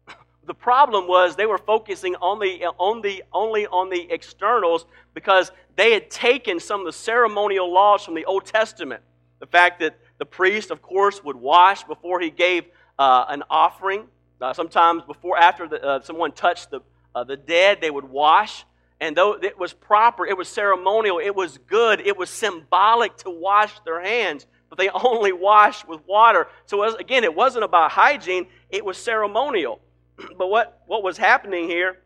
the 0.47 0.55
problem 0.55 1.09
was 1.09 1.35
they 1.35 1.47
were 1.47 1.59
focusing 1.59 2.15
on 2.17 2.39
the, 2.39 2.65
on 2.79 3.03
the, 3.03 3.25
only 3.33 3.67
on 3.67 3.91
the 3.91 4.07
externals 4.13 4.87
because 5.13 5.51
they 5.75 5.93
had 5.93 6.09
taken 6.09 6.61
some 6.61 6.81
of 6.81 6.87
the 6.87 6.93
ceremonial 6.93 7.73
laws 7.73 8.05
from 8.05 8.15
the 8.15 8.25
Old 8.27 8.45
Testament. 8.45 9.03
The 9.41 9.47
fact 9.47 9.81
that 9.81 9.99
the 10.19 10.27
priest, 10.27 10.71
of 10.71 10.83
course, 10.83 11.25
would 11.25 11.37
wash 11.37 11.83
before 11.83 12.21
he 12.21 12.31
gave 12.31 12.65
uh, 12.97 13.25
an 13.29 13.43
offering. 13.51 14.07
Uh, 14.41 14.53
sometimes 14.53 15.03
before, 15.03 15.37
after 15.37 15.67
the, 15.67 15.85
uh, 15.85 16.01
someone 16.03 16.31
touched 16.31 16.71
the, 16.71 16.81
uh, 17.13 17.25
the 17.25 17.37
dead, 17.37 17.81
they 17.81 17.91
would 17.91 18.05
wash. 18.05 18.65
And 19.01 19.17
though 19.17 19.33
it 19.33 19.59
was 19.59 19.73
proper, 19.73 20.27
it 20.27 20.37
was 20.37 20.49
ceremonial, 20.49 21.19
it 21.19 21.35
was 21.35 21.59
good, 21.67 22.01
it 22.01 22.17
was 22.17 22.31
symbolic 22.31 23.17
to 23.19 23.31
wash 23.31 23.73
their 23.81 24.01
hands, 24.01 24.47
but 24.69 24.79
they 24.79 24.89
only 24.95 25.33
washed 25.33 25.89
with 25.89 26.01
water. 26.07 26.47
So, 26.67 26.79
was, 26.79 26.95
again, 26.95 27.25
it 27.25 27.35
wasn't 27.35 27.65
about 27.65 27.91
hygiene, 27.91 28.47
it 28.71 28.85
was 28.85 28.97
ceremonial. 28.97 29.81
but 30.39 30.49
what, 30.49 30.83
what 30.87 31.03
was 31.03 31.19
happening 31.19 31.69
here 31.69 31.99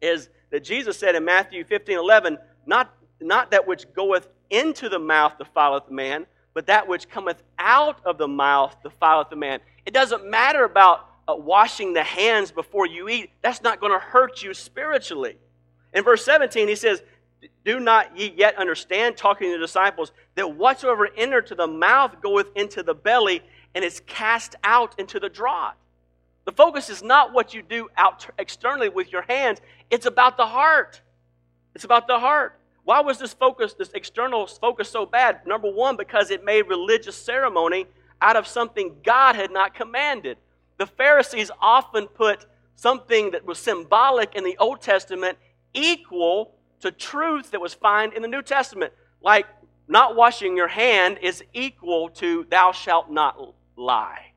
is 0.00 0.28
that 0.50 0.64
Jesus 0.64 0.98
said 0.98 1.14
in 1.14 1.24
Matthew 1.24 1.64
15 1.64 1.98
11, 1.98 2.38
not, 2.66 2.94
not 3.20 3.50
that 3.50 3.66
which 3.66 3.84
goeth 3.94 4.28
into 4.50 4.88
the 4.88 4.98
mouth 4.98 5.38
defileth 5.38 5.90
man, 5.90 6.26
but 6.54 6.66
that 6.66 6.86
which 6.86 7.08
cometh 7.08 7.42
out 7.58 7.98
of 8.04 8.18
the 8.18 8.28
mouth 8.28 8.76
defileth 8.82 9.28
the 9.28 9.36
man. 9.36 9.60
It 9.84 9.92
doesn't 9.92 10.28
matter 10.28 10.64
about 10.64 11.08
uh, 11.26 11.34
washing 11.34 11.92
the 11.92 12.02
hands 12.02 12.50
before 12.52 12.86
you 12.86 13.08
eat, 13.08 13.30
that's 13.42 13.62
not 13.62 13.80
going 13.80 13.92
to 13.92 13.98
hurt 13.98 14.42
you 14.42 14.54
spiritually. 14.54 15.36
In 15.94 16.02
verse 16.02 16.24
17, 16.24 16.68
he 16.68 16.74
says, 16.74 17.02
Do 17.64 17.80
not 17.80 18.18
ye 18.18 18.34
yet 18.36 18.56
understand, 18.56 19.16
talking 19.16 19.48
to 19.48 19.58
the 19.58 19.64
disciples, 19.64 20.12
that 20.34 20.56
whatsoever 20.56 21.08
entered 21.16 21.46
to 21.46 21.54
the 21.54 21.68
mouth 21.68 22.16
goeth 22.20 22.48
into 22.56 22.82
the 22.82 22.94
belly 22.94 23.42
and 23.74 23.84
is 23.84 24.02
cast 24.06 24.56
out 24.64 24.98
into 24.98 25.20
the 25.20 25.28
draught. 25.28 25.76
The 26.44 26.52
focus 26.52 26.90
is 26.90 27.02
not 27.02 27.32
what 27.32 27.54
you 27.54 27.62
do 27.62 27.88
out 27.96 28.26
externally 28.38 28.88
with 28.88 29.10
your 29.12 29.22
hands, 29.22 29.60
it's 29.90 30.06
about 30.06 30.36
the 30.36 30.46
heart. 30.46 31.00
It's 31.74 31.84
about 31.84 32.06
the 32.06 32.18
heart. 32.18 32.58
Why 32.84 33.00
was 33.00 33.18
this 33.18 33.32
focus, 33.32 33.74
this 33.74 33.90
external 33.94 34.46
focus, 34.46 34.90
so 34.90 35.06
bad? 35.06 35.46
Number 35.46 35.70
one, 35.70 35.96
because 35.96 36.30
it 36.30 36.44
made 36.44 36.68
religious 36.68 37.16
ceremony 37.16 37.86
out 38.20 38.36
of 38.36 38.46
something 38.46 38.96
God 39.02 39.36
had 39.36 39.50
not 39.50 39.74
commanded. 39.74 40.36
The 40.76 40.86
Pharisees 40.86 41.50
often 41.60 42.06
put 42.06 42.46
something 42.76 43.30
that 43.30 43.46
was 43.46 43.58
symbolic 43.58 44.34
in 44.34 44.44
the 44.44 44.56
Old 44.58 44.82
Testament 44.82 45.38
equal 45.74 46.54
to 46.80 46.90
truth 46.90 47.50
that 47.50 47.60
was 47.60 47.74
found 47.74 48.12
in 48.14 48.22
the 48.22 48.28
New 48.28 48.42
Testament. 48.42 48.92
Like 49.22 49.46
not 49.88 50.16
washing 50.16 50.56
your 50.56 50.68
hand 50.68 51.18
is 51.22 51.42
equal 51.52 52.08
to 52.10 52.46
thou 52.50 52.72
shalt 52.72 53.10
not 53.10 53.54
lie. 53.76 54.32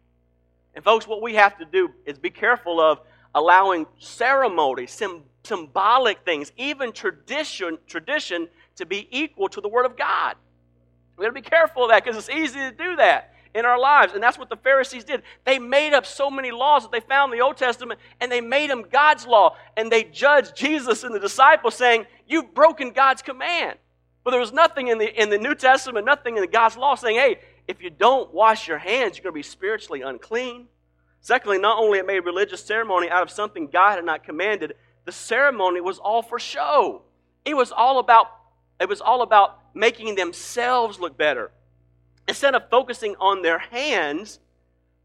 And 0.76 0.84
folks, 0.84 1.08
what 1.08 1.22
we 1.22 1.36
have 1.36 1.58
to 1.58 1.66
do 1.66 1.90
is 2.06 2.18
be 2.18 2.30
careful 2.30 2.80
of 2.80 3.00
allowing 3.34 3.86
ceremony, 3.98 4.88
sim- 4.88 5.24
symbolic 5.44 6.20
things, 6.26 6.52
even 6.58 6.92
tradition, 6.92 7.78
tradition 7.88 8.48
to 8.76 8.86
be 8.86 9.08
equal 9.12 9.50
to 9.50 9.62
the 9.62 9.70
Word 9.70 9.86
of 9.86 9.98
God. 9.98 10.36
We 11.16 11.24
got 11.24 11.30
to 11.30 11.34
be 11.34 11.42
careful 11.42 11.84
of 11.84 11.90
that 11.90 12.04
because 12.04 12.18
it's 12.18 12.30
easy 12.30 12.60
to 12.60 12.72
do 12.72 12.96
that 12.98 13.34
in 13.54 13.66
our 13.66 13.80
lives. 13.80 14.14
And 14.14 14.22
that's 14.22 14.38
what 14.38 14.50
the 14.50 14.58
Pharisees 14.58 15.04
did. 15.04 15.24
They 15.46 15.60
made 15.60 15.94
up 15.94 16.06
so 16.06 16.30
many 16.30 16.52
laws 16.52 16.84
that 16.84 16.92
they 16.92 17.00
found 17.00 17.32
in 17.32 17.40
the 17.40 17.44
Old 17.44 17.58
Testament 17.58 18.00
and 18.20 18.32
they 18.32 18.42
made 18.42 18.70
them 18.70 18.86
God's 18.92 19.26
law. 19.26 19.56
And 19.76 19.92
they 19.92 20.04
judged 20.04 20.56
Jesus 20.56 21.04
and 21.04 21.14
the 21.14 21.20
disciples 21.20 21.76
saying, 21.76 22.06
You've 22.28 22.54
broken 22.54 22.92
God's 22.92 23.22
command. 23.22 23.78
But 24.24 24.32
there 24.32 24.40
was 24.40 24.52
nothing 24.52 24.90
in 24.90 24.98
the, 24.98 25.22
in 25.22 25.30
the 25.30 25.38
New 25.38 25.56
Testament, 25.56 26.06
nothing 26.06 26.38
in 26.38 26.50
God's 26.52 26.78
law 26.78 26.96
saying, 26.96 27.18
Hey, 27.18 27.40
if 27.68 27.82
you 27.82 27.90
don't 27.90 28.34
wash 28.34 28.68
your 28.68 28.78
hands, 28.78 29.18
you're 29.18 29.24
going 29.24 29.34
to 29.34 29.38
be 29.38 29.44
spiritually 29.44 30.02
unclean. 30.02 30.68
Secondly, 31.22 31.58
not 31.58 31.78
only 31.78 32.00
it 32.00 32.06
made 32.06 32.20
religious 32.20 32.64
ceremony 32.64 33.10
out 33.10 33.24
of 33.24 33.30
something 33.30 33.68
God 33.68 33.96
had 33.96 34.06
not 34.06 34.24
commanded, 34.24 34.74
the 35.06 35.12
ceremony 35.12 35.82
was 35.82 36.00
all 36.00 36.22
for 36.22 36.40
show. 36.40 37.02
It 37.44 37.56
was 37.56 37.72
all 37.72 38.00
about 38.00 38.28
it 38.80 38.88
was 38.88 39.02
all 39.02 39.22
about 39.24 39.60
making 39.74 40.16
themselves 40.16 41.00
look 41.00 41.18
better. 41.18 41.52
Instead 42.28 42.56
of 42.56 42.70
focusing 42.70 43.16
on 43.20 43.42
their 43.42 43.60
hands, 43.60 44.40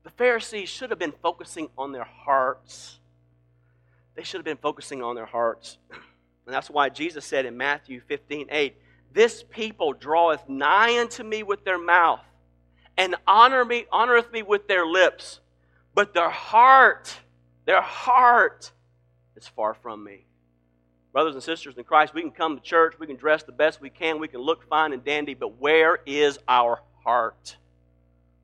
the 0.02 0.10
Pharisees 0.10 0.68
should 0.68 0.90
have 0.90 0.98
been 0.98 1.14
focusing 1.22 1.68
on 1.78 1.92
their 1.92 2.04
hearts. 2.04 2.98
They 4.14 4.24
should 4.24 4.38
have 4.38 4.44
been 4.44 4.56
focusing 4.56 5.02
on 5.02 5.14
their 5.14 5.26
hearts. 5.26 5.78
And 6.44 6.52
that's 6.52 6.68
why 6.68 6.88
Jesus 6.88 7.24
said 7.24 7.46
in 7.46 7.56
Matthew 7.56 8.00
15 8.00 8.48
8, 8.50 8.76
This 9.12 9.44
people 9.48 9.92
draweth 9.92 10.48
nigh 10.48 10.98
unto 10.98 11.22
me 11.22 11.44
with 11.44 11.64
their 11.64 11.78
mouth, 11.78 12.18
and 12.96 13.14
honor 13.28 13.64
me, 13.64 13.86
honoreth 13.92 14.32
me 14.32 14.42
with 14.42 14.66
their 14.66 14.84
lips, 14.84 15.38
but 15.94 16.14
their 16.14 16.30
heart, 16.30 17.16
their 17.64 17.80
heart 17.80 18.72
is 19.36 19.46
far 19.46 19.72
from 19.72 20.02
me. 20.02 20.26
Brothers 21.12 21.34
and 21.34 21.44
sisters 21.44 21.76
in 21.78 21.84
Christ, 21.84 22.12
we 22.12 22.22
can 22.22 22.32
come 22.32 22.56
to 22.56 22.60
church, 22.60 22.96
we 22.98 23.06
can 23.06 23.14
dress 23.14 23.44
the 23.44 23.52
best 23.52 23.80
we 23.80 23.88
can, 23.88 24.18
we 24.18 24.26
can 24.26 24.40
look 24.40 24.68
fine 24.68 24.92
and 24.92 25.04
dandy, 25.04 25.34
but 25.34 25.60
where 25.60 26.00
is 26.06 26.40
our 26.48 26.80
heart? 27.04 27.56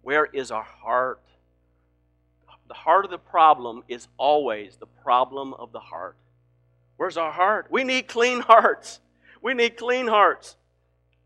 Where 0.03 0.27
is 0.27 0.51
our 0.51 0.63
heart? 0.63 1.21
The 2.69 2.75
heart 2.75 3.05
of 3.05 3.11
the 3.11 3.19
problem 3.19 3.83
is 3.89 4.09
always 4.19 4.77
the 4.77 4.87
problem 4.87 5.55
of 5.55 5.73
the 5.73 5.81
heart. 5.81 6.17
Where's 6.97 7.17
our 7.17 7.33
heart? 7.33 7.69
We 7.71 7.85
need 7.85 8.09
clean 8.09 8.41
hearts. 8.41 9.01
We 9.43 9.55
need 9.55 9.77
clean 9.77 10.07
hearts. 10.07 10.57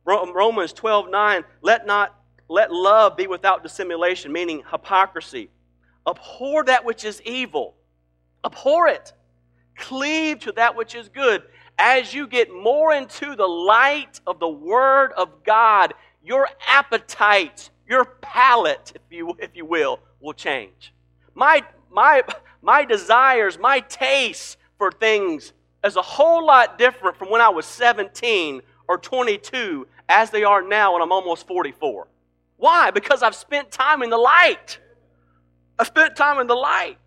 Romans 0.05 0.73
12 0.73 1.11
9, 1.11 1.45
let 1.63 1.87
not 1.87 2.19
let 2.49 2.73
love 2.73 3.17
be 3.17 3.27
without 3.27 3.63
dissimulation, 3.63 4.31
meaning 4.33 4.63
hypocrisy. 4.71 5.49
Abhor 6.07 6.65
that 6.65 6.85
which 6.85 7.05
is 7.05 7.23
evil. 7.23 7.75
Abhor 8.45 8.89
it. 8.89 9.13
Cleave 9.77 10.41
to 10.41 10.53
that 10.53 10.77
which 10.77 10.95
is 10.95 11.09
good. 11.09 11.43
As 11.79 12.13
you 12.13 12.27
get 12.27 12.53
more 12.53 12.93
into 12.93 13.35
the 13.37 13.47
light 13.47 14.21
of 14.27 14.39
the 14.39 14.49
Word 14.49 15.13
of 15.13 15.43
God, 15.45 15.95
your 16.25 16.49
appetite, 16.67 17.71
your 17.89 18.05
palate, 18.05 18.93
if 18.95 19.03
you, 19.11 19.37
if 19.39 19.51
you 19.55 19.65
will, 19.65 20.01
will 20.21 20.33
change. 20.33 20.93
My, 21.35 21.65
my, 21.91 22.23
my 22.63 22.85
desires, 22.85 23.59
my 23.59 23.81
taste 23.81 24.57
for 24.79 24.91
things 24.91 25.53
is 25.85 25.97
a 25.97 26.03
whole 26.03 26.47
lot 26.47 26.79
different 26.79 27.17
from 27.17 27.31
when 27.31 27.41
I 27.41 27.49
was 27.49 27.67
17 27.67 28.63
or 28.89 28.99
22 28.99 29.87
as 30.09 30.31
they 30.31 30.45
are 30.45 30.63
now 30.63 30.93
when 30.93 31.03
I'm 31.03 31.13
almost 31.13 31.47
44. 31.47 32.07
Why? 32.57 32.91
Because 32.91 33.23
I've 33.23 33.35
spent 33.35 33.71
time 33.71 34.03
in 34.03 34.11
the 34.11 34.19
light. 34.19 34.79
I 35.79 35.85
spent 35.85 36.15
time 36.15 36.39
in 36.39 36.47
the 36.47 36.55
light. 36.55 36.99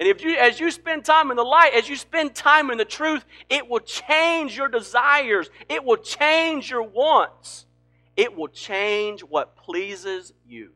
And 0.00 0.08
if 0.08 0.22
you, 0.22 0.36
as 0.36 0.60
you 0.60 0.70
spend 0.70 1.04
time 1.04 1.30
in 1.30 1.36
the 1.36 1.44
light, 1.44 1.74
as 1.74 1.88
you 1.88 1.96
spend 1.96 2.34
time 2.34 2.70
in 2.70 2.78
the 2.78 2.84
truth, 2.84 3.24
it 3.50 3.68
will 3.68 3.80
change 3.80 4.56
your 4.56 4.68
desires. 4.68 5.50
It 5.68 5.84
will 5.84 5.96
change 5.96 6.70
your 6.70 6.82
wants. 6.84 7.66
It 8.18 8.36
will 8.36 8.48
change 8.48 9.20
what 9.20 9.56
pleases 9.56 10.32
you. 10.44 10.72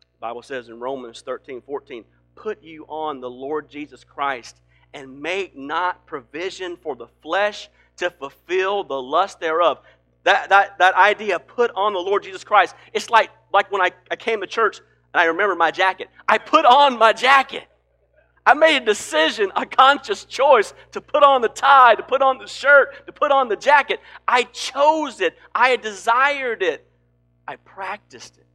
The 0.00 0.20
Bible 0.20 0.40
says 0.40 0.70
in 0.70 0.80
Romans 0.80 1.20
13, 1.20 1.60
14, 1.60 2.06
put 2.34 2.62
you 2.62 2.86
on 2.88 3.20
the 3.20 3.28
Lord 3.28 3.68
Jesus 3.68 4.02
Christ 4.02 4.56
and 4.94 5.20
make 5.20 5.54
not 5.54 6.06
provision 6.06 6.78
for 6.78 6.96
the 6.96 7.08
flesh 7.20 7.68
to 7.98 8.08
fulfill 8.08 8.82
the 8.82 9.00
lust 9.00 9.38
thereof. 9.38 9.80
That, 10.24 10.48
that, 10.48 10.78
that 10.78 10.94
idea, 10.94 11.38
put 11.38 11.70
on 11.76 11.92
the 11.92 11.98
Lord 12.00 12.22
Jesus 12.22 12.42
Christ, 12.42 12.74
it's 12.94 13.10
like, 13.10 13.28
like 13.52 13.70
when 13.70 13.82
I, 13.82 13.90
I 14.10 14.16
came 14.16 14.40
to 14.40 14.46
church 14.46 14.80
and 15.12 15.20
I 15.20 15.26
remember 15.26 15.54
my 15.54 15.70
jacket. 15.70 16.08
I 16.26 16.38
put 16.38 16.64
on 16.64 16.98
my 16.98 17.12
jacket. 17.12 17.64
I 18.46 18.54
made 18.54 18.76
a 18.76 18.84
decision, 18.84 19.50
a 19.56 19.66
conscious 19.66 20.24
choice 20.24 20.72
to 20.92 21.00
put 21.00 21.24
on 21.24 21.42
the 21.42 21.48
tie, 21.48 21.96
to 21.96 22.02
put 22.04 22.22
on 22.22 22.38
the 22.38 22.46
shirt, 22.46 23.04
to 23.06 23.12
put 23.12 23.32
on 23.32 23.48
the 23.48 23.56
jacket. 23.56 23.98
I 24.26 24.44
chose 24.44 25.20
it. 25.20 25.36
I 25.52 25.74
desired 25.74 26.62
it. 26.62 26.86
I 27.48 27.56
practiced 27.56 28.38
it. 28.38 28.46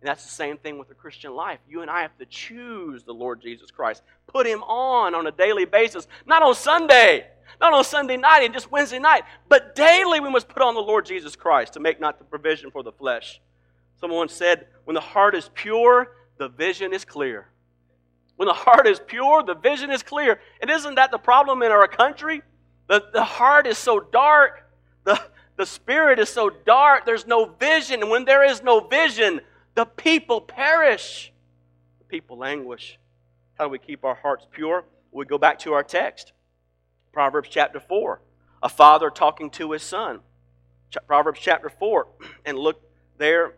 And 0.00 0.08
that's 0.08 0.24
the 0.24 0.30
same 0.30 0.56
thing 0.56 0.78
with 0.78 0.88
the 0.88 0.94
Christian 0.94 1.34
life. 1.34 1.58
You 1.68 1.82
and 1.82 1.90
I 1.90 2.00
have 2.00 2.16
to 2.18 2.24
choose 2.26 3.04
the 3.04 3.12
Lord 3.12 3.42
Jesus 3.42 3.70
Christ. 3.70 4.02
Put 4.26 4.46
him 4.46 4.62
on 4.62 5.14
on 5.14 5.26
a 5.26 5.32
daily 5.32 5.66
basis. 5.66 6.08
Not 6.26 6.42
on 6.42 6.54
Sunday, 6.54 7.26
not 7.60 7.74
on 7.74 7.84
Sunday 7.84 8.16
night 8.16 8.40
and 8.42 8.54
just 8.54 8.70
Wednesday 8.70 8.98
night, 8.98 9.24
but 9.50 9.74
daily 9.74 10.18
we 10.20 10.30
must 10.30 10.48
put 10.48 10.62
on 10.62 10.74
the 10.74 10.80
Lord 10.80 11.04
Jesus 11.04 11.36
Christ 11.36 11.74
to 11.74 11.80
make 11.80 12.00
not 12.00 12.18
the 12.18 12.24
provision 12.24 12.70
for 12.70 12.82
the 12.82 12.92
flesh. 12.92 13.40
Someone 14.00 14.28
said, 14.28 14.66
when 14.84 14.94
the 14.94 15.00
heart 15.00 15.34
is 15.34 15.50
pure, 15.54 16.12
the 16.38 16.48
vision 16.48 16.92
is 16.94 17.04
clear. 17.04 17.48
When 18.36 18.46
the 18.46 18.54
heart 18.54 18.86
is 18.86 19.00
pure, 19.00 19.42
the 19.42 19.54
vision 19.54 19.90
is 19.90 20.02
clear. 20.02 20.40
And 20.60 20.70
isn't 20.70 20.94
that 20.96 21.10
the 21.10 21.18
problem 21.18 21.62
in 21.62 21.72
our 21.72 21.88
country? 21.88 22.42
The, 22.86 23.04
the 23.12 23.24
heart 23.24 23.66
is 23.66 23.78
so 23.78 23.98
dark, 23.98 24.70
the, 25.04 25.20
the 25.56 25.66
spirit 25.66 26.18
is 26.18 26.28
so 26.28 26.50
dark, 26.50 27.04
there's 27.04 27.26
no 27.26 27.46
vision. 27.46 28.02
And 28.02 28.10
when 28.10 28.24
there 28.24 28.44
is 28.44 28.62
no 28.62 28.80
vision, 28.80 29.40
the 29.74 29.86
people 29.86 30.40
perish. 30.40 31.32
The 31.98 32.04
people 32.04 32.38
languish. 32.38 32.98
How 33.58 33.64
do 33.64 33.70
we 33.70 33.78
keep 33.78 34.04
our 34.04 34.14
hearts 34.14 34.46
pure? 34.50 34.84
We 35.10 35.24
go 35.24 35.38
back 35.38 35.58
to 35.60 35.72
our 35.72 35.82
text 35.82 36.32
Proverbs 37.12 37.48
chapter 37.50 37.80
4. 37.80 38.20
A 38.62 38.68
father 38.68 39.08
talking 39.08 39.48
to 39.50 39.72
his 39.72 39.82
son. 39.82 40.20
Proverbs 41.06 41.40
chapter 41.40 41.70
4. 41.70 42.06
And 42.44 42.58
look 42.58 42.82
there 43.18 43.54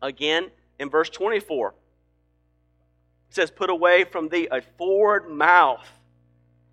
again 0.00 0.50
in 0.78 0.90
verse 0.90 1.08
24. 1.08 1.74
It 3.32 3.36
says, 3.36 3.50
Put 3.50 3.70
away 3.70 4.04
from 4.04 4.28
thee 4.28 4.46
a 4.50 4.60
forward 4.60 5.30
mouth 5.30 5.88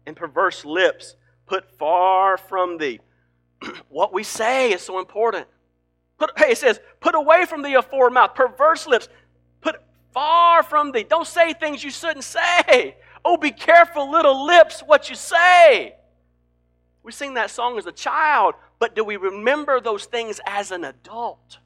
and 0.05 0.13
perverse 0.13 0.65
lips. 0.65 1.15
Put 1.45 1.71
far 1.77 2.35
from 2.35 2.77
thee. 2.77 2.99
what 3.87 4.11
we 4.13 4.23
say 4.23 4.73
is 4.73 4.81
so 4.81 4.99
important. 4.99 5.47
Put, 6.17 6.37
hey, 6.37 6.51
it 6.51 6.57
says, 6.57 6.81
Put 6.99 7.15
away 7.15 7.45
from 7.45 7.61
thee 7.61 7.75
a 7.75 7.81
forward 7.81 8.09
mouth, 8.09 8.35
perverse 8.35 8.87
lips. 8.87 9.07
Put 9.61 9.81
far 10.13 10.61
from 10.61 10.91
thee. 10.91 11.05
Don't 11.05 11.25
say 11.25 11.53
things 11.53 11.81
you 11.81 11.91
shouldn't 11.91 12.25
say. 12.25 12.97
Oh, 13.23 13.37
be 13.37 13.51
careful, 13.51 14.11
little 14.11 14.45
lips, 14.45 14.81
what 14.81 15.09
you 15.09 15.15
say. 15.15 15.95
We 17.03 17.13
sing 17.13 17.35
that 17.35 17.51
song 17.51 17.77
as 17.77 17.85
a 17.85 17.93
child, 17.93 18.55
but 18.79 18.97
do 18.97 19.05
we 19.05 19.15
remember 19.15 19.79
those 19.79 20.03
things 20.03 20.41
as 20.45 20.71
an 20.71 20.83
adult? 20.83 21.59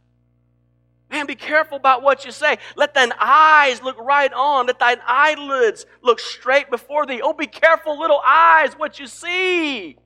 Man, 1.09 1.27
be 1.27 1.35
careful 1.35 1.77
about 1.77 2.01
what 2.01 2.25
you 2.25 2.31
say. 2.31 2.57
Let 2.75 2.93
thine 2.95 3.11
eyes 3.19 3.83
look 3.83 3.97
right 3.99 4.33
on. 4.33 4.65
Let 4.65 4.79
thine 4.79 4.99
eyelids 5.05 5.85
look 6.01 6.19
straight 6.19 6.71
before 6.71 7.05
thee. 7.05 7.21
Oh, 7.21 7.33
be 7.33 7.45
careful, 7.45 7.99
little 7.99 8.21
eyes, 8.25 8.73
what 8.73 8.99
you 8.99 9.05
see. 9.05 9.97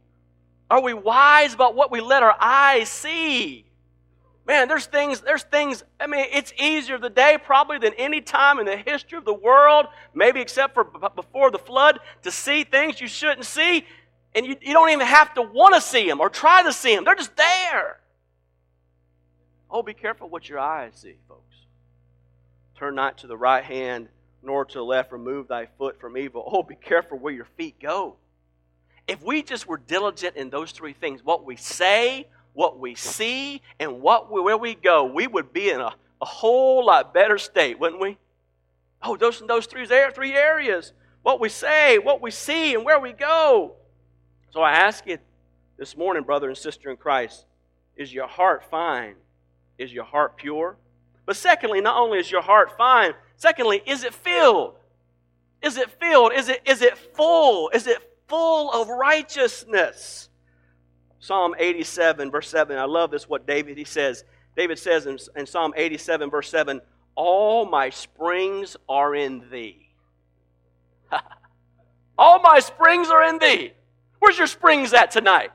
Are 0.69 0.81
we 0.81 0.93
wise 0.93 1.53
about 1.53 1.75
what 1.75 1.91
we 1.91 2.01
let 2.01 2.23
our 2.23 2.35
eyes 2.39 2.89
see? 2.89 3.63
Man, 4.45 4.67
there's 4.67 4.85
things, 4.85 5.21
there's 5.21 5.43
things, 5.43 5.83
I 5.99 6.07
mean, 6.07 6.25
it's 6.31 6.53
easier 6.57 6.97
today 6.97 7.37
probably 7.41 7.79
than 7.79 7.93
any 7.97 8.21
time 8.21 8.59
in 8.59 8.65
the 8.65 8.77
history 8.77 9.17
of 9.17 9.25
the 9.25 9.33
world, 9.33 9.87
maybe 10.13 10.39
except 10.39 10.73
for 10.73 10.83
before 10.83 11.51
the 11.51 11.59
flood, 11.59 11.99
to 12.23 12.31
see 12.31 12.63
things 12.63 13.01
you 13.01 13.07
shouldn't 13.07 13.45
see. 13.45 13.85
and 14.37 14.45
you, 14.45 14.55
you 14.61 14.73
don't 14.73 14.89
even 14.89 15.05
have 15.05 15.33
to 15.33 15.41
want 15.41 15.73
to 15.73 15.81
see 15.81 16.07
them 16.07 16.19
or 16.19 16.29
try 16.29 16.63
to 16.63 16.71
see 16.71 16.95
them. 16.95 17.03
They're 17.03 17.15
just 17.15 17.35
there. 17.35 17.99
Oh, 19.69 19.83
be 19.83 19.93
careful 19.93 20.29
what 20.29 20.47
your 20.47 20.59
eyes 20.59 20.93
see, 20.95 21.15
folks. 21.27 21.55
Turn 22.77 22.95
not 22.95 23.17
to 23.19 23.27
the 23.27 23.37
right 23.37 23.63
hand 23.63 24.07
nor 24.43 24.65
to 24.65 24.77
the 24.77 24.83
left. 24.83 25.11
Remove 25.11 25.47
thy 25.47 25.67
foot 25.77 25.99
from 25.99 26.17
evil. 26.17 26.43
Oh, 26.45 26.63
be 26.63 26.75
careful 26.75 27.17
where 27.17 27.33
your 27.33 27.47
feet 27.57 27.79
go. 27.79 28.15
If 29.07 29.23
we 29.23 29.41
just 29.41 29.67
were 29.67 29.77
diligent 29.77 30.35
in 30.35 30.49
those 30.49 30.71
three 30.71 30.93
things, 30.93 31.23
what 31.23 31.45
we 31.45 31.55
say, 31.55 32.27
what 32.53 32.79
we 32.79 32.95
see, 32.95 33.61
and 33.79 34.01
what 34.01 34.31
we, 34.31 34.41
where 34.41 34.57
we 34.57 34.75
go, 34.75 35.05
we 35.05 35.27
would 35.27 35.53
be 35.53 35.69
in 35.69 35.79
a, 35.79 35.93
a 36.21 36.25
whole 36.25 36.85
lot 36.85 37.13
better 37.13 37.37
state, 37.37 37.79
wouldn't 37.79 38.01
we? 38.01 38.17
Oh, 39.01 39.15
those 39.15 39.41
those 39.47 39.65
three, 39.65 39.85
three 39.85 40.33
areas. 40.33 40.93
What 41.21 41.39
we 41.39 41.49
say, 41.49 41.99
what 41.99 42.21
we 42.21 42.31
see, 42.31 42.73
and 42.73 42.83
where 42.83 42.99
we 42.99 43.13
go. 43.13 43.75
So 44.51 44.61
I 44.61 44.71
ask 44.71 45.05
you 45.05 45.17
this 45.77 45.95
morning, 45.95 46.23
brother 46.23 46.47
and 46.47 46.57
sister 46.57 46.89
in 46.89 46.97
Christ, 46.97 47.45
is 47.95 48.13
your 48.13 48.27
heart 48.27 48.63
fine? 48.69 49.15
Is 49.77 49.93
your 49.93 50.03
heart 50.03 50.37
pure? 50.37 50.77
But 51.25 51.35
secondly, 51.35 51.81
not 51.81 51.97
only 51.97 52.19
is 52.19 52.31
your 52.31 52.41
heart 52.41 52.77
fine, 52.77 53.13
secondly, 53.35 53.81
is 53.85 54.03
it 54.03 54.13
filled? 54.13 54.75
Is 55.61 55.77
it 55.77 55.91
filled? 55.99 56.33
Is 56.33 56.49
it, 56.49 56.61
is 56.65 56.81
it 56.81 56.97
full? 56.97 57.69
Is 57.69 57.87
it 57.87 57.97
full 58.27 58.71
of 58.71 58.89
righteousness? 58.89 60.29
Psalm 61.19 61.55
87, 61.57 62.31
verse 62.31 62.49
7. 62.49 62.77
I 62.77 62.85
love 62.85 63.11
this, 63.11 63.27
what 63.27 63.45
David, 63.45 63.77
he 63.77 63.83
says. 63.83 64.23
David 64.55 64.79
says 64.79 65.05
in, 65.05 65.17
in 65.35 65.45
Psalm 65.45 65.73
87, 65.75 66.29
verse 66.29 66.49
7, 66.49 66.79
All 67.15 67.65
my 67.65 67.89
springs 67.89 68.77
are 68.87 69.13
in 69.15 69.43
thee. 69.51 69.89
All 72.17 72.39
my 72.41 72.59
springs 72.59 73.09
are 73.09 73.23
in 73.23 73.39
thee. 73.39 73.73
Where's 74.19 74.37
your 74.37 74.47
springs 74.47 74.93
at 74.93 75.11
tonight? 75.11 75.51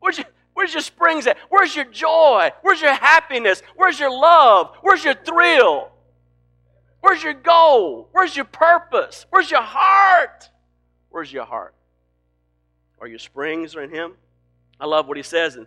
Where's 0.00 0.18
your, 0.18 0.26
where's 0.56 0.72
your 0.72 0.82
springs 0.82 1.26
at? 1.26 1.36
Where's 1.50 1.76
your 1.76 1.84
joy? 1.84 2.50
Where's 2.62 2.80
your 2.80 2.94
happiness? 2.94 3.62
Where's 3.76 4.00
your 4.00 4.10
love? 4.10 4.74
Where's 4.80 5.04
your 5.04 5.14
thrill? 5.14 5.92
Where's 7.02 7.22
your 7.22 7.34
goal? 7.34 8.08
Where's 8.12 8.34
your 8.34 8.46
purpose? 8.46 9.26
Where's 9.30 9.50
your 9.50 9.62
heart? 9.62 10.50
Where's 11.10 11.30
your 11.30 11.44
heart? 11.44 11.74
Are 13.00 13.06
your 13.06 13.18
springs 13.18 13.76
are 13.76 13.82
in 13.82 13.90
Him? 13.90 14.14
I 14.80 14.86
love 14.86 15.06
what 15.06 15.18
He 15.18 15.22
says 15.22 15.56
in 15.56 15.66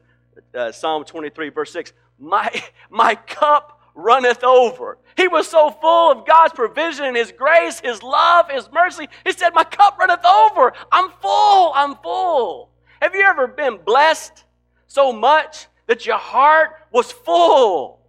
uh, 0.56 0.72
Psalm 0.72 1.06
23, 1.06 1.50
verse 1.50 1.72
6. 1.72 1.94
My, 2.18 2.50
my 2.90 3.14
cup 3.14 3.80
runneth 3.94 4.44
over. 4.44 4.98
He 5.16 5.28
was 5.28 5.48
so 5.48 5.70
full 5.70 6.12
of 6.12 6.26
God's 6.26 6.54
provision, 6.54 7.14
His 7.14 7.32
grace, 7.32 7.80
His 7.80 8.02
love, 8.02 8.50
His 8.50 8.68
mercy. 8.72 9.08
He 9.24 9.34
said, 9.34 9.52
My 9.54 9.64
cup 9.64 10.00
runneth 10.00 10.26
over. 10.26 10.74
I'm 10.92 11.12
full. 11.22 11.74
I'm 11.76 11.96
full. 11.98 12.72
Have 13.02 13.14
you 13.14 13.22
ever 13.22 13.48
been 13.48 13.78
blessed 13.78 14.44
so 14.90 15.14
much 15.14 15.68
that 15.88 16.06
your 16.06 16.18
heart 16.18 16.72
was 16.92 17.10
full? 17.10 18.02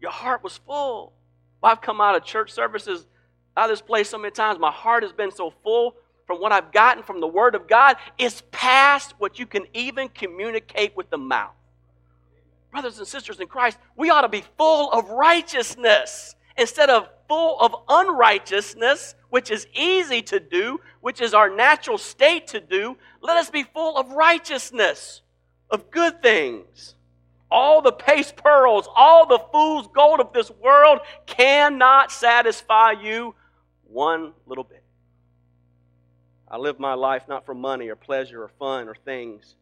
Your 0.00 0.12
heart 0.12 0.44
was 0.44 0.56
full. 0.58 1.12
I've 1.60 1.80
come 1.80 2.00
out 2.00 2.14
of 2.14 2.22
church 2.22 2.52
services, 2.52 3.08
out 3.56 3.64
of 3.64 3.70
this 3.70 3.82
place 3.82 4.08
so 4.08 4.18
many 4.18 4.30
times. 4.30 4.60
My 4.60 4.70
heart 4.70 5.02
has 5.02 5.12
been 5.12 5.32
so 5.32 5.52
full 5.64 5.96
from 6.24 6.40
what 6.40 6.52
I've 6.52 6.70
gotten 6.70 7.02
from 7.02 7.20
the 7.20 7.26
Word 7.26 7.56
of 7.56 7.66
God. 7.66 7.96
It's 8.16 8.44
past 8.52 9.14
what 9.18 9.40
you 9.40 9.46
can 9.46 9.66
even 9.74 10.08
communicate 10.08 10.96
with 10.96 11.10
the 11.10 11.18
mouth 11.18 11.50
brothers 12.70 12.98
and 12.98 13.06
sisters 13.06 13.40
in 13.40 13.46
Christ, 13.46 13.78
we 13.96 14.10
ought 14.10 14.22
to 14.22 14.28
be 14.28 14.44
full 14.56 14.90
of 14.92 15.08
righteousness 15.10 16.34
instead 16.56 16.90
of 16.90 17.08
full 17.28 17.60
of 17.60 17.74
unrighteousness, 17.88 19.14
which 19.30 19.50
is 19.50 19.66
easy 19.74 20.22
to 20.22 20.40
do, 20.40 20.80
which 21.00 21.20
is 21.20 21.34
our 21.34 21.50
natural 21.50 21.98
state 21.98 22.46
to 22.48 22.60
do. 22.60 22.96
Let 23.20 23.36
us 23.36 23.50
be 23.50 23.62
full 23.62 23.96
of 23.96 24.10
righteousness, 24.10 25.22
of 25.70 25.90
good 25.90 26.22
things. 26.22 26.94
All 27.50 27.80
the 27.80 27.92
paste 27.92 28.36
pearls, 28.36 28.88
all 28.94 29.26
the 29.26 29.38
fool's 29.52 29.88
gold 29.94 30.20
of 30.20 30.32
this 30.32 30.50
world 30.50 31.00
cannot 31.26 32.12
satisfy 32.12 32.92
you 32.92 33.34
one 33.84 34.32
little 34.46 34.64
bit. 34.64 34.82
I 36.50 36.58
live 36.58 36.78
my 36.78 36.94
life 36.94 37.24
not 37.28 37.46
for 37.46 37.54
money 37.54 37.88
or 37.88 37.96
pleasure 37.96 38.42
or 38.42 38.48
fun 38.58 38.88
or 38.88 38.94
things, 38.94 39.56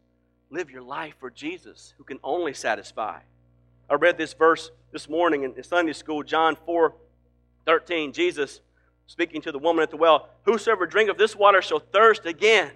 Live 0.50 0.70
your 0.70 0.82
life 0.82 1.14
for 1.18 1.30
Jesus, 1.30 1.92
who 1.98 2.04
can 2.04 2.20
only 2.22 2.54
satisfy. 2.54 3.18
I 3.90 3.94
read 3.94 4.16
this 4.16 4.32
verse 4.32 4.70
this 4.92 5.08
morning 5.08 5.42
in 5.42 5.62
Sunday 5.62 5.92
school, 5.92 6.22
John 6.22 6.56
4 6.66 6.94
13. 7.64 8.12
Jesus 8.12 8.60
speaking 9.08 9.42
to 9.42 9.50
the 9.50 9.58
woman 9.58 9.82
at 9.82 9.90
the 9.90 9.96
well 9.96 10.28
Whosoever 10.44 10.86
drinketh 10.86 11.18
this 11.18 11.34
water 11.34 11.60
shall 11.60 11.80
thirst 11.80 12.26
again. 12.26 12.70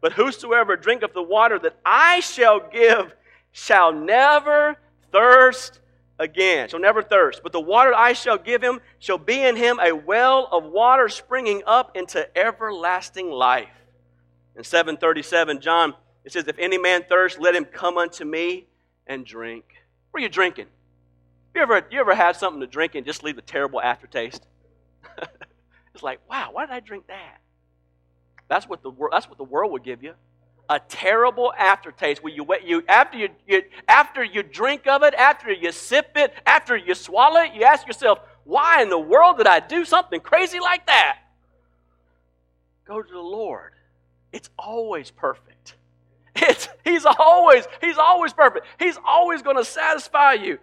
But 0.00 0.12
whosoever 0.12 0.76
drinketh 0.76 1.14
the 1.14 1.22
water 1.22 1.58
that 1.58 1.78
I 1.84 2.20
shall 2.20 2.60
give 2.60 3.14
shall 3.52 3.92
never 3.92 4.76
thirst 5.10 5.80
again. 6.18 6.68
Shall 6.68 6.80
never 6.80 7.02
thirst. 7.02 7.40
But 7.42 7.52
the 7.52 7.60
water 7.60 7.94
I 7.94 8.12
shall 8.12 8.38
give 8.38 8.62
him 8.62 8.80
shall 8.98 9.18
be 9.18 9.42
in 9.42 9.56
him 9.56 9.78
a 9.82 9.92
well 9.92 10.48
of 10.52 10.64
water 10.64 11.08
springing 11.08 11.62
up 11.66 11.96
into 11.96 12.28
everlasting 12.36 13.30
life. 13.30 13.68
In 14.56 14.64
737, 14.64 15.60
John 15.60 15.94
it 16.26 16.32
says, 16.32 16.48
If 16.48 16.58
any 16.58 16.76
man 16.76 17.04
thirst, 17.08 17.38
let 17.38 17.54
him 17.54 17.64
come 17.64 17.96
unto 17.96 18.24
me 18.24 18.66
and 19.06 19.24
drink. 19.24 19.64
What 20.10 20.20
are 20.20 20.22
you 20.24 20.28
drinking? 20.28 20.66
You 21.54 21.62
ever, 21.62 21.86
you 21.90 22.00
ever 22.00 22.14
had 22.14 22.36
something 22.36 22.60
to 22.60 22.66
drink 22.66 22.96
and 22.96 23.06
just 23.06 23.22
leave 23.22 23.38
a 23.38 23.42
terrible 23.42 23.80
aftertaste? 23.80 24.44
it's 25.94 26.02
like, 26.02 26.20
wow, 26.28 26.50
why 26.52 26.66
did 26.66 26.72
I 26.72 26.80
drink 26.80 27.06
that? 27.06 27.38
That's 28.48 28.68
what 28.68 28.82
the, 28.82 28.92
that's 29.10 29.28
what 29.28 29.38
the 29.38 29.44
world 29.44 29.72
would 29.72 29.82
give 29.82 30.02
you. 30.02 30.14
A 30.68 30.80
terrible 30.80 31.52
aftertaste 31.56 32.22
where 32.22 32.32
you, 32.32 32.46
you, 32.64 32.82
after, 32.88 33.18
you, 33.18 33.28
you, 33.46 33.62
after 33.86 34.24
you 34.24 34.42
drink 34.42 34.86
of 34.86 35.02
it, 35.02 35.14
after 35.14 35.52
you 35.52 35.70
sip 35.70 36.12
it, 36.16 36.34
after 36.44 36.76
you 36.76 36.94
swallow 36.94 37.40
it, 37.40 37.54
you 37.54 37.62
ask 37.62 37.86
yourself, 37.86 38.18
why 38.44 38.82
in 38.82 38.90
the 38.90 38.98
world 38.98 39.38
did 39.38 39.46
I 39.46 39.60
do 39.60 39.84
something 39.84 40.20
crazy 40.20 40.60
like 40.60 40.86
that? 40.86 41.18
Go 42.84 43.02
to 43.02 43.12
the 43.12 43.20
Lord. 43.20 43.72
It's 44.32 44.50
always 44.58 45.10
perfect. 45.10 45.74
It's, 46.38 46.68
he's 46.84 47.06
always, 47.06 47.64
he's 47.80 47.96
always 47.96 48.34
perfect. 48.34 48.66
He's 48.78 48.98
always 49.06 49.40
going 49.40 49.56
to 49.56 49.64
satisfy 49.64 50.34
you. 50.34 50.58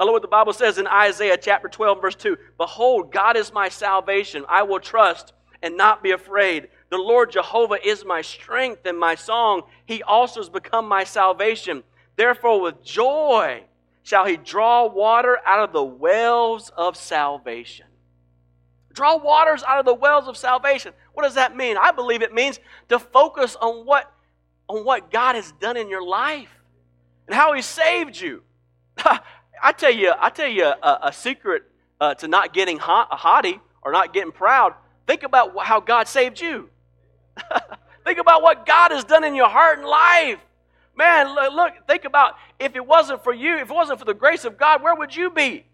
I 0.00 0.04
love 0.04 0.14
what 0.14 0.22
the 0.22 0.28
Bible 0.28 0.54
says 0.54 0.78
in 0.78 0.86
Isaiah 0.86 1.36
chapter 1.36 1.68
12, 1.68 2.00
verse 2.00 2.14
2. 2.14 2.36
Behold, 2.58 3.12
God 3.12 3.36
is 3.36 3.52
my 3.52 3.68
salvation. 3.68 4.44
I 4.48 4.62
will 4.62 4.80
trust 4.80 5.32
and 5.62 5.76
not 5.76 6.02
be 6.02 6.12
afraid. 6.12 6.68
The 6.90 6.98
Lord 6.98 7.32
Jehovah 7.32 7.84
is 7.84 8.04
my 8.04 8.22
strength 8.22 8.86
and 8.86 8.98
my 8.98 9.14
song. 9.14 9.62
He 9.86 10.02
also 10.02 10.40
has 10.40 10.48
become 10.48 10.86
my 10.86 11.04
salvation. 11.04 11.82
Therefore, 12.16 12.60
with 12.60 12.82
joy 12.82 13.64
shall 14.02 14.24
he 14.24 14.36
draw 14.36 14.86
water 14.86 15.38
out 15.44 15.64
of 15.68 15.72
the 15.72 15.82
wells 15.82 16.70
of 16.76 16.96
salvation. 16.96 17.86
Draw 18.92 19.16
waters 19.16 19.62
out 19.64 19.78
of 19.78 19.84
the 19.84 19.94
wells 19.94 20.28
of 20.28 20.36
salvation. 20.36 20.92
What 21.12 21.24
does 21.24 21.34
that 21.34 21.56
mean? 21.56 21.76
I 21.76 21.90
believe 21.90 22.22
it 22.22 22.32
means 22.32 22.60
to 22.88 22.98
focus 22.98 23.56
on 23.56 23.84
what 23.84 24.12
on 24.68 24.84
what 24.84 25.10
God 25.10 25.36
has 25.36 25.52
done 25.60 25.76
in 25.76 25.88
your 25.88 26.04
life 26.04 26.50
and 27.26 27.34
how 27.34 27.52
He 27.52 27.62
saved 27.62 28.18
you. 28.18 28.42
I 29.62 29.72
tell 29.72 29.92
you, 29.92 30.12
I 30.18 30.30
tell 30.30 30.48
you 30.48 30.64
a, 30.64 30.98
a 31.04 31.12
secret 31.12 31.64
uh, 32.00 32.14
to 32.14 32.28
not 32.28 32.52
getting 32.52 32.78
hot, 32.78 33.08
a 33.10 33.16
haughty 33.16 33.60
or 33.82 33.92
not 33.92 34.12
getting 34.12 34.32
proud. 34.32 34.74
Think 35.06 35.22
about 35.22 35.56
how 35.64 35.80
God 35.80 36.08
saved 36.08 36.40
you. 36.40 36.70
think 38.04 38.18
about 38.18 38.42
what 38.42 38.66
God 38.66 38.90
has 38.92 39.04
done 39.04 39.24
in 39.24 39.34
your 39.34 39.48
heart 39.48 39.78
and 39.78 39.86
life. 39.86 40.38
Man, 40.96 41.34
look, 41.54 41.74
think 41.86 42.04
about 42.04 42.34
if 42.58 42.74
it 42.74 42.86
wasn't 42.86 43.22
for 43.22 43.32
you, 43.32 43.56
if 43.56 43.70
it 43.70 43.74
wasn't 43.74 43.98
for 43.98 44.04
the 44.04 44.14
grace 44.14 44.44
of 44.44 44.56
God, 44.56 44.82
where 44.82 44.94
would 44.94 45.14
you 45.14 45.30
be? 45.30 45.64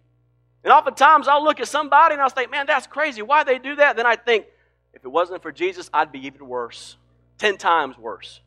And 0.65 0.73
oftentimes 0.73 1.29
I'll 1.29 1.43
look 1.43 1.61
at 1.61 1.69
somebody 1.69 2.15
and 2.15 2.23
I'll 2.23 2.29
think, 2.29 2.51
man, 2.51 2.67
that's 2.67 2.87
crazy. 2.87 3.23
Why 3.23 3.45
they 3.45 3.59
do 3.59 3.77
that? 3.77 3.97
Then 3.97 4.07
I 4.07 4.17
think, 4.17 4.47
if 4.95 5.05
it 5.05 5.09
wasn't 5.09 5.43
for 5.43 5.53
Jesus, 5.53 5.89
I'd 5.93 6.13
be 6.13 6.27
even 6.27 6.47
worse. 6.49 6.97
Ten 7.39 7.57
times 7.57 7.97
worse. 7.99 8.41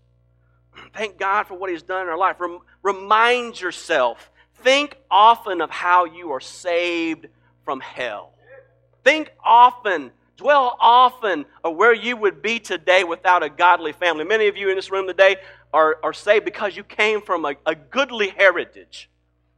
Thank 0.93 1.17
God 1.17 1.47
for 1.47 1.55
what 1.55 1.69
He's 1.69 1.83
done 1.83 2.03
in 2.03 2.07
our 2.07 2.17
life. 2.17 2.39
Rem- 2.39 2.59
remind 2.83 3.59
yourself. 3.59 4.31
Think 4.61 4.97
often 5.09 5.61
of 5.61 5.69
how 5.69 6.05
you 6.05 6.31
are 6.31 6.39
saved 6.39 7.27
from 7.63 7.79
hell. 7.79 8.31
Think 9.03 9.31
often, 9.43 10.11
dwell 10.37 10.77
often 10.79 11.45
of 11.63 11.75
where 11.75 11.93
you 11.93 12.17
would 12.17 12.41
be 12.41 12.59
today 12.59 13.03
without 13.03 13.43
a 13.43 13.49
godly 13.49 13.93
family. 13.93 14.23
Many 14.23 14.47
of 14.47 14.57
you 14.57 14.69
in 14.69 14.75
this 14.75 14.91
room 14.91 15.07
today 15.07 15.37
are, 15.73 15.97
are 16.03 16.13
saved 16.13 16.45
because 16.45 16.75
you 16.75 16.83
came 16.83 17.21
from 17.21 17.45
a, 17.45 17.55
a 17.65 17.75
goodly 17.75 18.29
heritage. 18.29 19.09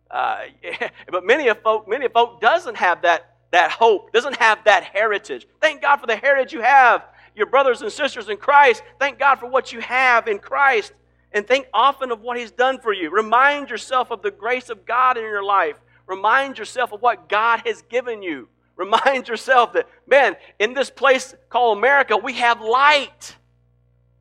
Uh, 0.09 0.45
but 1.11 1.25
many 1.25 1.47
of 1.47 1.61
folk, 1.61 1.87
many 1.87 2.05
of 2.05 2.13
folk 2.13 2.41
doesn't 2.41 2.75
have 2.75 3.01
that, 3.01 3.37
that 3.51 3.71
hope, 3.71 4.11
doesn't 4.13 4.37
have 4.37 4.63
that 4.65 4.83
heritage. 4.83 5.47
Thank 5.61 5.81
God 5.81 5.97
for 5.97 6.07
the 6.07 6.15
heritage 6.15 6.53
you 6.53 6.61
have. 6.61 7.05
Your 7.35 7.47
brothers 7.47 7.81
and 7.81 7.91
sisters 7.91 8.29
in 8.29 8.37
Christ, 8.37 8.81
thank 8.99 9.19
God 9.19 9.35
for 9.35 9.47
what 9.47 9.71
you 9.71 9.79
have 9.81 10.27
in 10.27 10.39
Christ 10.39 10.93
and 11.31 11.45
think 11.47 11.67
often 11.73 12.11
of 12.11 12.21
what 12.21 12.37
He's 12.37 12.51
done 12.51 12.79
for 12.79 12.93
you. 12.93 13.11
Remind 13.11 13.69
yourself 13.69 14.11
of 14.11 14.21
the 14.21 14.31
grace 14.31 14.69
of 14.69 14.85
God 14.85 15.17
in 15.17 15.23
your 15.23 15.43
life. 15.43 15.75
Remind 16.07 16.57
yourself 16.57 16.93
of 16.93 17.01
what 17.01 17.29
God 17.29 17.61
has 17.65 17.81
given 17.83 18.23
you. 18.23 18.47
Remind 18.77 19.27
yourself 19.27 19.73
that, 19.73 19.87
man, 20.05 20.37
in 20.59 20.73
this 20.73 20.89
place 20.89 21.35
called 21.49 21.77
America, 21.79 22.15
we 22.15 22.33
have 22.33 22.61
light. 22.61 23.35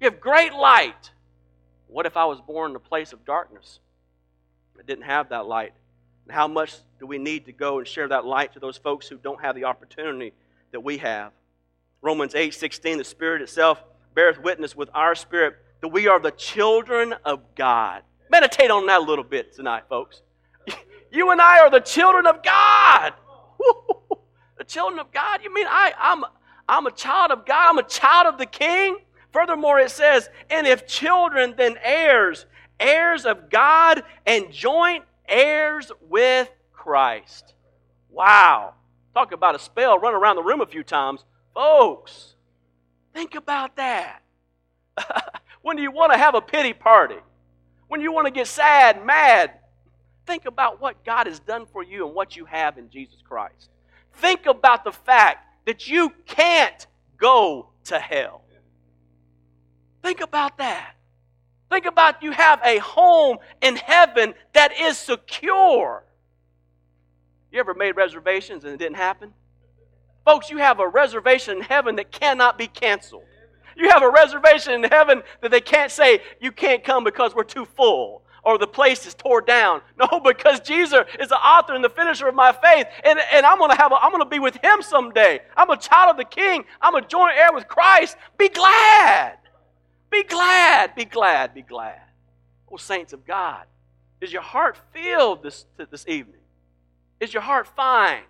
You 0.01 0.09
have 0.11 0.19
great 0.19 0.53
light. 0.53 1.11
What 1.89 2.07
if 2.07 2.17
I 2.17 2.25
was 2.25 2.41
born 2.41 2.71
in 2.71 2.77
a 2.77 2.81
place 2.81 3.13
of 3.13 3.25
darkness? 3.25 3.81
I 4.79 4.83
didn't 4.83 5.05
have 5.05 5.29
that 5.29 5.47
light. 5.47 5.73
And 6.25 6.35
how 6.35 6.49
much 6.49 6.75
do 6.99 7.07
we 7.07 7.19
need 7.19 7.47
to 7.47 7.53
go 7.53 7.79
and 7.79 7.87
share 7.87 8.09
that 8.09 8.25
light 8.25 8.55
to 8.55 8.61
those 8.61 8.77
folks 8.77 9.07
who 9.07 9.17
don't 9.17 9.41
have 9.41 9.55
the 9.55 9.65
opportunity 9.65 10.33
that 10.73 10.81
we 10.81 10.99
have? 10.99 11.33
Romans 12.03 12.35
8 12.35 12.53
16, 12.53 12.99
the 12.99 13.05
Spirit 13.05 13.43
itself 13.43 13.83
beareth 14.15 14.43
witness 14.43 14.75
with 14.75 14.89
our 14.95 15.15
spirit 15.15 15.57
that 15.83 15.89
we 15.89 16.09
are 16.09 16.19
the 16.19 16.31
children 16.33 17.15
of 17.25 17.41
God. 17.55 18.03
Meditate 18.31 18.71
on 18.71 18.87
that 18.87 19.01
a 19.01 19.05
little 19.05 19.25
bit 19.25 19.55
tonight, 19.55 19.85
folks. 19.89 20.23
You 21.13 21.31
and 21.31 21.41
I 21.41 21.61
are 21.61 21.71
the 21.71 21.81
children 21.81 22.27
of 22.27 22.43
God. 22.43 23.15
The 24.59 24.65
children 24.65 24.99
of 24.99 25.13
God? 25.13 25.41
You 25.43 25.53
mean 25.53 25.67
I, 25.69 25.93
I'm, 25.99 26.25
I'm 26.69 26.87
a 26.87 26.91
child 26.91 27.31
of 27.31 27.47
God? 27.47 27.71
I'm 27.71 27.79
a 27.79 27.89
child 27.89 28.27
of 28.27 28.39
the 28.39 28.47
King? 28.47 28.99
Furthermore, 29.33 29.79
it 29.79 29.91
says, 29.91 30.31
and 30.49 30.67
if 30.67 30.87
children, 30.87 31.55
then 31.57 31.77
heirs, 31.83 32.47
heirs 32.81 33.27
of 33.27 33.51
God 33.51 34.03
and 34.25 34.51
joint 34.51 35.05
heirs 35.29 35.93
with 36.09 36.51
Christ. 36.73 37.55
Wow. 38.11 38.75
Talk 39.15 39.33
about 39.33 39.55
a 39.55 39.59
spell, 39.59 39.99
run 39.99 40.15
around 40.15 40.37
the 40.37 40.43
room 40.43 40.61
a 40.61 40.67
few 40.67 40.83
times. 40.83 41.25
Folks, 41.55 42.35
think 43.13 43.35
about 43.35 43.77
that. 43.77 44.23
when 45.63 45.77
do 45.77 45.83
you 45.83 45.91
want 45.91 46.13
to 46.13 46.19
have 46.19 46.35
a 46.35 46.41
pity 46.41 46.73
party? 46.73 47.17
When 47.89 48.01
you 48.01 48.13
want 48.13 48.27
to 48.27 48.31
get 48.31 48.47
sad, 48.47 49.05
mad, 49.05 49.53
think 50.27 50.47
about 50.47 50.81
what 50.81 51.05
God 51.05 51.27
has 51.27 51.39
done 51.41 51.67
for 51.67 51.83
you 51.83 52.07
and 52.07 52.15
what 52.15 52.37
you 52.37 52.45
have 52.47 52.79
in 52.79 52.91
Jesus 52.91 53.19
Christ. 53.27 53.71
Think 54.17 54.47
about 54.47 54.85
the 54.85 54.93
fact 54.93 55.47
that 55.67 55.89
you 55.89 56.13
can't 56.27 56.87
go 57.17 57.69
to 57.85 57.99
hell. 57.99 58.43
Think 60.03 60.21
about 60.21 60.59
that. 60.59 60.95
Think 61.71 61.87
about 61.87 62.23
you 62.23 62.31
have 62.31 62.61
a 62.65 62.79
home 62.79 63.39
in 63.61 63.77
heaven 63.77 64.35
that 64.53 64.73
is 64.79 64.97
secure. 64.97 66.05
You 67.51 67.61
ever 67.61 67.75
made 67.75 67.97
reservations 67.97 68.65
and 68.65 68.73
it 68.73 68.79
didn't 68.79 68.97
happen? 68.97 69.33
Folks, 70.25 70.51
you 70.51 70.59
have 70.59 70.81
a 70.81 70.89
reservation 70.89 71.59
in 71.59 71.63
heaven 71.63 71.97
that 71.97 72.11
cannot 72.11 72.59
be 72.59 72.67
canceled. 72.67 73.25
You 73.77 73.91
have 73.91 74.03
a 74.03 74.11
reservation 74.11 74.73
in 74.73 74.85
heaven 74.85 75.23
that 75.43 75.51
they 75.51 75.61
can't 75.61 75.91
say, 75.91 76.23
you 76.41 76.53
can't 76.53 76.83
come 76.83 77.05
because 77.05 77.35
we're 77.35 77.45
too 77.45 77.65
full 77.65 78.23
or 78.47 78.59
the 78.59 78.67
place 78.67 79.07
is 79.07 79.15
torn 79.15 79.45
down. 79.45 79.83
No, 79.99 80.21
because 80.21 80.61
Jesus 80.61 81.01
is 81.19 81.31
the 81.31 81.37
author 81.37 81.75
and 81.75 81.83
the 81.83 81.89
finisher 81.89 82.29
of 82.29 82.35
my 82.35 82.53
faith. 82.53 82.87
And, 83.03 83.19
and 83.33 83.47
I'm 83.47 83.59
gonna 83.59 83.77
have 83.77 83.93
a, 83.93 83.97
I'm 83.97 84.13
gonna 84.13 84.27
be 84.27 84.39
with 84.39 84.55
him 84.63 84.83
someday. 84.83 85.41
I'm 85.57 85.71
a 85.71 85.77
child 85.77 86.11
of 86.11 86.17
the 86.19 86.25
king. 86.25 86.65
I'm 86.83 86.95
a 86.95 87.01
joint 87.01 87.35
heir 87.37 87.53
with 87.53 87.67
Christ. 87.67 88.17
Be 88.39 88.51
glad. 88.51 89.39
Be 90.11 90.23
glad. 90.23 90.95
Be 90.95 91.07
glad. 91.07 91.55
Be 91.55 91.63
glad. 91.63 92.01
Oh, 92.71 92.77
saints 92.77 93.15
of 93.15 93.27
God, 93.27 93.65
is 94.21 94.33
your 94.33 94.43
heart 94.43 94.79
filled 94.93 95.43
this, 95.43 95.65
this 95.91 96.05
evening? 96.07 96.41
Is 97.19 97.33
your 97.33 97.43
heart 97.43 97.67
fine? 97.75 98.23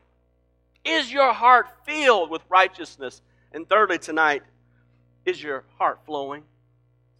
Is 0.84 1.12
your 1.12 1.32
heart 1.32 1.66
filled 1.84 2.30
with 2.30 2.42
righteousness? 2.48 3.20
And 3.52 3.68
thirdly, 3.68 3.98
tonight, 3.98 4.44
is 5.24 5.42
your 5.42 5.64
heart 5.78 5.98
flowing? 6.06 6.44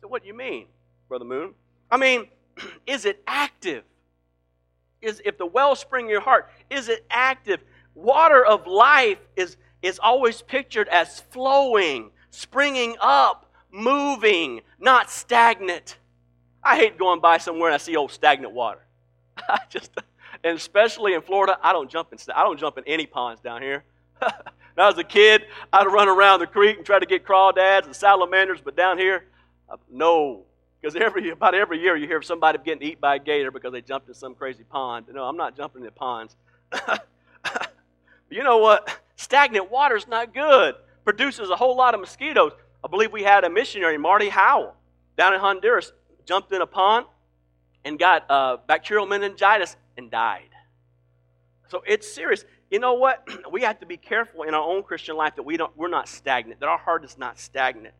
So, 0.00 0.08
what 0.08 0.22
do 0.22 0.28
you 0.28 0.34
mean, 0.34 0.66
Brother 1.08 1.24
Moon? 1.24 1.54
I 1.90 1.96
mean, 1.96 2.28
is 2.86 3.04
it 3.04 3.22
active? 3.26 3.84
Is 5.02 5.20
if 5.24 5.38
the 5.38 5.46
wellspring 5.46 6.06
in 6.06 6.10
your 6.10 6.20
heart, 6.20 6.50
is 6.70 6.88
it 6.88 7.04
active? 7.10 7.60
Water 7.94 8.44
of 8.44 8.66
life 8.66 9.18
is, 9.36 9.56
is 9.82 9.98
always 9.98 10.42
pictured 10.42 10.88
as 10.88 11.20
flowing, 11.30 12.10
springing 12.30 12.96
up, 13.00 13.50
moving, 13.70 14.62
not 14.78 15.10
stagnant. 15.10 15.98
I 16.62 16.76
hate 16.76 16.98
going 16.98 17.20
by 17.20 17.38
somewhere 17.38 17.68
and 17.68 17.74
I 17.74 17.78
see 17.78 17.96
old 17.96 18.10
stagnant 18.10 18.52
water. 18.52 18.80
I 19.48 19.60
just 19.68 19.92
and 20.44 20.56
especially 20.56 21.14
in 21.14 21.22
Florida, 21.22 21.58
I 21.62 21.72
don't 21.72 21.90
jump 21.90 22.12
in 22.12 22.18
I 22.34 22.42
don't 22.42 22.58
jump 22.58 22.78
in 22.78 22.84
any 22.86 23.06
ponds 23.06 23.40
down 23.40 23.62
here. 23.62 23.84
when 24.18 24.30
I 24.78 24.86
was 24.88 24.98
a 24.98 25.04
kid, 25.04 25.46
I'd 25.72 25.86
run 25.86 26.08
around 26.08 26.40
the 26.40 26.46
creek 26.46 26.76
and 26.76 26.86
try 26.86 26.98
to 26.98 27.06
get 27.06 27.24
crawdads 27.24 27.86
and 27.86 27.94
salamanders, 27.94 28.60
but 28.60 28.76
down 28.76 28.98
here, 28.98 29.24
uh, 29.68 29.76
no, 29.90 30.44
because 30.86 31.02
every 31.02 31.30
about 31.30 31.52
every 31.52 31.80
year 31.80 31.96
you 31.96 32.06
hear 32.06 32.18
of 32.18 32.24
somebody 32.24 32.58
getting 32.64 32.86
eaten 32.86 33.00
by 33.00 33.16
a 33.16 33.18
gator 33.18 33.50
because 33.50 33.72
they 33.72 33.80
jumped 33.80 34.06
in 34.06 34.14
some 34.14 34.36
crazy 34.36 34.62
pond. 34.62 35.06
No, 35.12 35.24
I'm 35.24 35.36
not 35.36 35.56
jumping 35.56 35.84
in 35.84 35.90
ponds. 35.90 36.36
you 38.30 38.44
know 38.44 38.58
what? 38.58 39.00
Stagnant 39.16 39.68
water 39.68 39.96
is 39.96 40.06
not 40.06 40.32
good. 40.32 40.76
Produces 41.04 41.50
a 41.50 41.56
whole 41.56 41.76
lot 41.76 41.94
of 41.94 42.00
mosquitoes. 42.00 42.52
I 42.84 42.88
believe 42.88 43.10
we 43.10 43.24
had 43.24 43.42
a 43.42 43.50
missionary, 43.50 43.98
Marty 43.98 44.28
Howell, 44.28 44.76
down 45.18 45.34
in 45.34 45.40
Honduras, 45.40 45.92
jumped 46.24 46.52
in 46.52 46.62
a 46.62 46.66
pond 46.66 47.06
and 47.84 47.98
got 47.98 48.30
uh, 48.30 48.58
bacterial 48.68 49.06
meningitis 49.06 49.76
and 49.96 50.08
died. 50.08 50.50
So 51.66 51.82
it's 51.84 52.08
serious. 52.08 52.44
You 52.70 52.78
know 52.78 52.94
what? 52.94 53.26
We 53.50 53.62
have 53.62 53.80
to 53.80 53.86
be 53.86 53.96
careful 53.96 54.44
in 54.44 54.54
our 54.54 54.62
own 54.62 54.84
Christian 54.84 55.16
life 55.16 55.34
that 55.34 55.42
we 55.42 55.56
don't, 55.56 55.76
we're 55.76 55.88
not 55.88 56.08
stagnant, 56.08 56.60
that 56.60 56.68
our 56.68 56.78
heart 56.78 57.04
is 57.04 57.18
not 57.18 57.40
stagnant. 57.40 57.94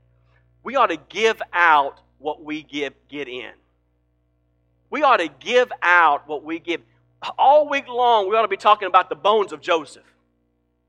We 0.62 0.76
ought 0.76 0.88
to 0.88 0.96
give 0.96 1.42
out 1.52 2.00
what 2.18 2.42
we 2.42 2.62
give, 2.62 2.94
get 3.08 3.28
in. 3.28 3.52
We 4.90 5.02
ought 5.02 5.18
to 5.18 5.28
give 5.28 5.70
out 5.82 6.28
what 6.28 6.44
we 6.44 6.58
give. 6.58 6.80
All 7.38 7.68
week 7.68 7.88
long, 7.88 8.28
we 8.28 8.36
ought 8.36 8.42
to 8.42 8.48
be 8.48 8.56
talking 8.56 8.88
about 8.88 9.08
the 9.08 9.16
bones 9.16 9.52
of 9.52 9.60
Joseph, 9.60 10.04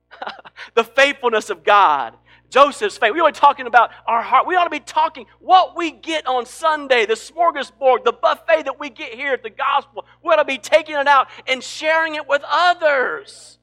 the 0.75 0.83
faithfulness 0.83 1.49
of 1.49 1.63
God, 1.63 2.13
Joseph's 2.49 2.97
faith. 2.97 3.13
We 3.13 3.19
ought 3.19 3.33
to 3.33 3.33
be 3.33 3.39
talking 3.39 3.67
about 3.67 3.91
our 4.05 4.21
heart. 4.21 4.47
We 4.47 4.55
ought 4.55 4.65
to 4.65 4.69
be 4.69 4.79
talking 4.79 5.25
what 5.39 5.75
we 5.75 5.91
get 5.91 6.27
on 6.27 6.45
Sunday, 6.45 7.05
the 7.05 7.15
smorgasbord, 7.15 8.03
the 8.05 8.13
buffet 8.13 8.63
that 8.63 8.79
we 8.79 8.89
get 8.89 9.13
here 9.13 9.33
at 9.33 9.43
the 9.43 9.49
gospel. 9.49 10.05
We 10.23 10.31
ought 10.31 10.37
to 10.37 10.45
be 10.45 10.57
taking 10.57 10.95
it 10.95 11.07
out 11.07 11.27
and 11.47 11.63
sharing 11.63 12.15
it 12.15 12.27
with 12.27 12.43
others. 12.47 13.56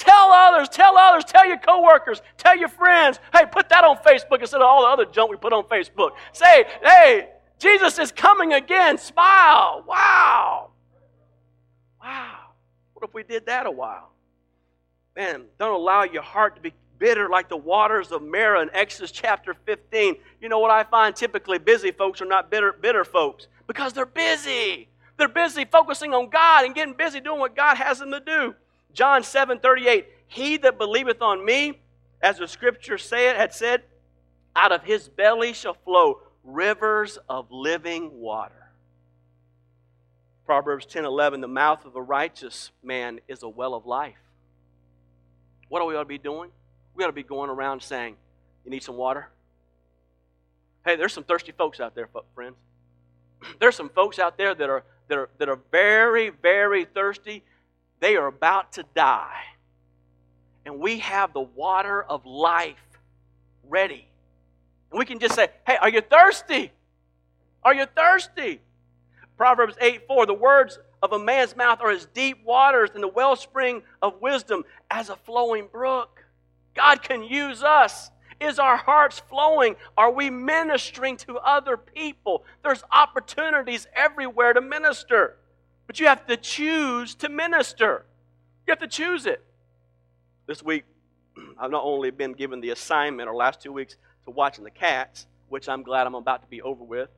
Tell 0.00 0.32
others, 0.32 0.70
tell 0.70 0.96
others, 0.96 1.24
tell 1.26 1.46
your 1.46 1.58
coworkers, 1.58 2.22
tell 2.38 2.56
your 2.56 2.70
friends. 2.70 3.18
Hey, 3.34 3.44
put 3.44 3.68
that 3.68 3.84
on 3.84 3.98
Facebook 3.98 4.40
instead 4.40 4.62
of 4.62 4.66
all 4.66 4.80
the 4.80 4.88
other 4.88 5.04
junk 5.04 5.30
we 5.30 5.36
put 5.36 5.52
on 5.52 5.64
Facebook. 5.64 6.12
Say, 6.32 6.64
hey, 6.82 7.28
Jesus 7.58 7.98
is 7.98 8.10
coming 8.10 8.54
again. 8.54 8.96
Smile. 8.96 9.84
Wow. 9.86 10.70
Wow. 12.02 12.38
What 12.94 13.06
if 13.06 13.12
we 13.12 13.24
did 13.24 13.44
that 13.44 13.66
a 13.66 13.70
while? 13.70 14.10
Man, 15.14 15.44
don't 15.58 15.74
allow 15.74 16.04
your 16.04 16.22
heart 16.22 16.56
to 16.56 16.62
be 16.62 16.72
bitter 16.98 17.28
like 17.28 17.50
the 17.50 17.58
waters 17.58 18.10
of 18.10 18.22
Marah 18.22 18.62
in 18.62 18.70
Exodus 18.72 19.10
chapter 19.10 19.52
15. 19.66 20.16
You 20.40 20.48
know 20.48 20.60
what 20.60 20.70
I 20.70 20.82
find? 20.82 21.14
Typically, 21.14 21.58
busy 21.58 21.92
folks 21.92 22.22
are 22.22 22.26
not 22.26 22.50
bitter, 22.50 22.72
bitter 22.72 23.04
folks 23.04 23.48
because 23.66 23.92
they're 23.92 24.06
busy. 24.06 24.88
They're 25.18 25.28
busy 25.28 25.66
focusing 25.66 26.14
on 26.14 26.30
God 26.30 26.64
and 26.64 26.74
getting 26.74 26.94
busy 26.94 27.20
doing 27.20 27.38
what 27.38 27.54
God 27.54 27.76
has 27.76 27.98
them 27.98 28.12
to 28.12 28.20
do. 28.20 28.54
John 28.92 29.22
7 29.22 29.58
38, 29.58 30.06
he 30.26 30.56
that 30.58 30.78
believeth 30.78 31.22
on 31.22 31.44
me, 31.44 31.80
as 32.22 32.38
the 32.38 32.48
scripture 32.48 32.98
said, 32.98 33.36
had 33.36 33.54
said, 33.54 33.82
out 34.54 34.72
of 34.72 34.82
his 34.84 35.08
belly 35.08 35.52
shall 35.52 35.74
flow 35.74 36.20
rivers 36.44 37.18
of 37.28 37.50
living 37.50 38.20
water. 38.20 38.70
Proverbs 40.44 40.86
10 40.86 41.04
11, 41.04 41.40
the 41.40 41.48
mouth 41.48 41.84
of 41.84 41.94
a 41.94 42.02
righteous 42.02 42.72
man 42.82 43.20
is 43.28 43.42
a 43.42 43.48
well 43.48 43.74
of 43.74 43.86
life. 43.86 44.18
What 45.68 45.80
do 45.80 45.86
we 45.86 45.94
ought 45.94 46.00
to 46.00 46.06
be 46.06 46.18
doing? 46.18 46.50
We 46.94 47.04
ought 47.04 47.08
to 47.08 47.12
be 47.12 47.22
going 47.22 47.50
around 47.50 47.82
saying, 47.82 48.16
You 48.64 48.70
need 48.70 48.82
some 48.82 48.96
water? 48.96 49.28
Hey, 50.84 50.96
there's 50.96 51.12
some 51.12 51.24
thirsty 51.24 51.52
folks 51.52 51.78
out 51.78 51.94
there, 51.94 52.08
friends. 52.34 52.56
There's 53.58 53.76
some 53.76 53.90
folks 53.90 54.18
out 54.18 54.36
there 54.36 54.54
that 54.54 54.68
are, 54.68 54.82
that 55.08 55.18
are, 55.18 55.30
that 55.38 55.48
are 55.48 55.58
very, 55.70 56.30
very 56.30 56.84
thirsty 56.84 57.42
they 58.00 58.16
are 58.16 58.26
about 58.26 58.72
to 58.72 58.84
die. 58.94 59.42
And 60.66 60.78
we 60.78 60.98
have 60.98 61.32
the 61.32 61.40
water 61.40 62.02
of 62.02 62.26
life 62.26 62.76
ready. 63.68 64.06
We 64.92 65.04
can 65.04 65.18
just 65.18 65.34
say, 65.34 65.48
hey, 65.66 65.76
are 65.80 65.88
you 65.88 66.00
thirsty? 66.00 66.72
Are 67.62 67.74
you 67.74 67.86
thirsty? 67.86 68.60
Proverbs 69.36 69.74
8 69.80 70.06
4 70.06 70.26
The 70.26 70.34
words 70.34 70.78
of 71.02 71.12
a 71.12 71.18
man's 71.18 71.56
mouth 71.56 71.80
are 71.80 71.90
as 71.90 72.06
deep 72.06 72.44
waters 72.44 72.90
and 72.94 73.02
the 73.02 73.08
wellspring 73.08 73.82
of 74.02 74.20
wisdom 74.20 74.64
as 74.90 75.08
a 75.08 75.16
flowing 75.16 75.68
brook. 75.70 76.24
God 76.74 77.02
can 77.02 77.22
use 77.22 77.62
us. 77.62 78.10
Is 78.40 78.58
our 78.58 78.76
hearts 78.76 79.18
flowing? 79.28 79.76
Are 79.98 80.10
we 80.10 80.30
ministering 80.30 81.16
to 81.18 81.36
other 81.36 81.76
people? 81.76 82.44
There's 82.62 82.82
opportunities 82.90 83.86
everywhere 83.94 84.54
to 84.54 84.62
minister. 84.62 85.36
But 85.90 85.98
you 85.98 86.06
have 86.06 86.24
to 86.28 86.36
choose 86.36 87.16
to 87.16 87.28
minister. 87.28 88.06
You 88.64 88.70
have 88.70 88.78
to 88.78 88.86
choose 88.86 89.26
it. 89.26 89.44
This 90.46 90.62
week, 90.62 90.84
I've 91.58 91.72
not 91.72 91.82
only 91.82 92.12
been 92.12 92.32
given 92.32 92.60
the 92.60 92.70
assignment, 92.70 93.28
or 93.28 93.34
last 93.34 93.60
two 93.60 93.72
weeks, 93.72 93.96
to 94.24 94.30
watching 94.30 94.62
the 94.62 94.70
cats, 94.70 95.26
which 95.48 95.68
I'm 95.68 95.82
glad 95.82 96.06
I'm 96.06 96.14
about 96.14 96.42
to 96.42 96.46
be 96.48 96.62
over 96.62 96.84
with, 96.84 97.08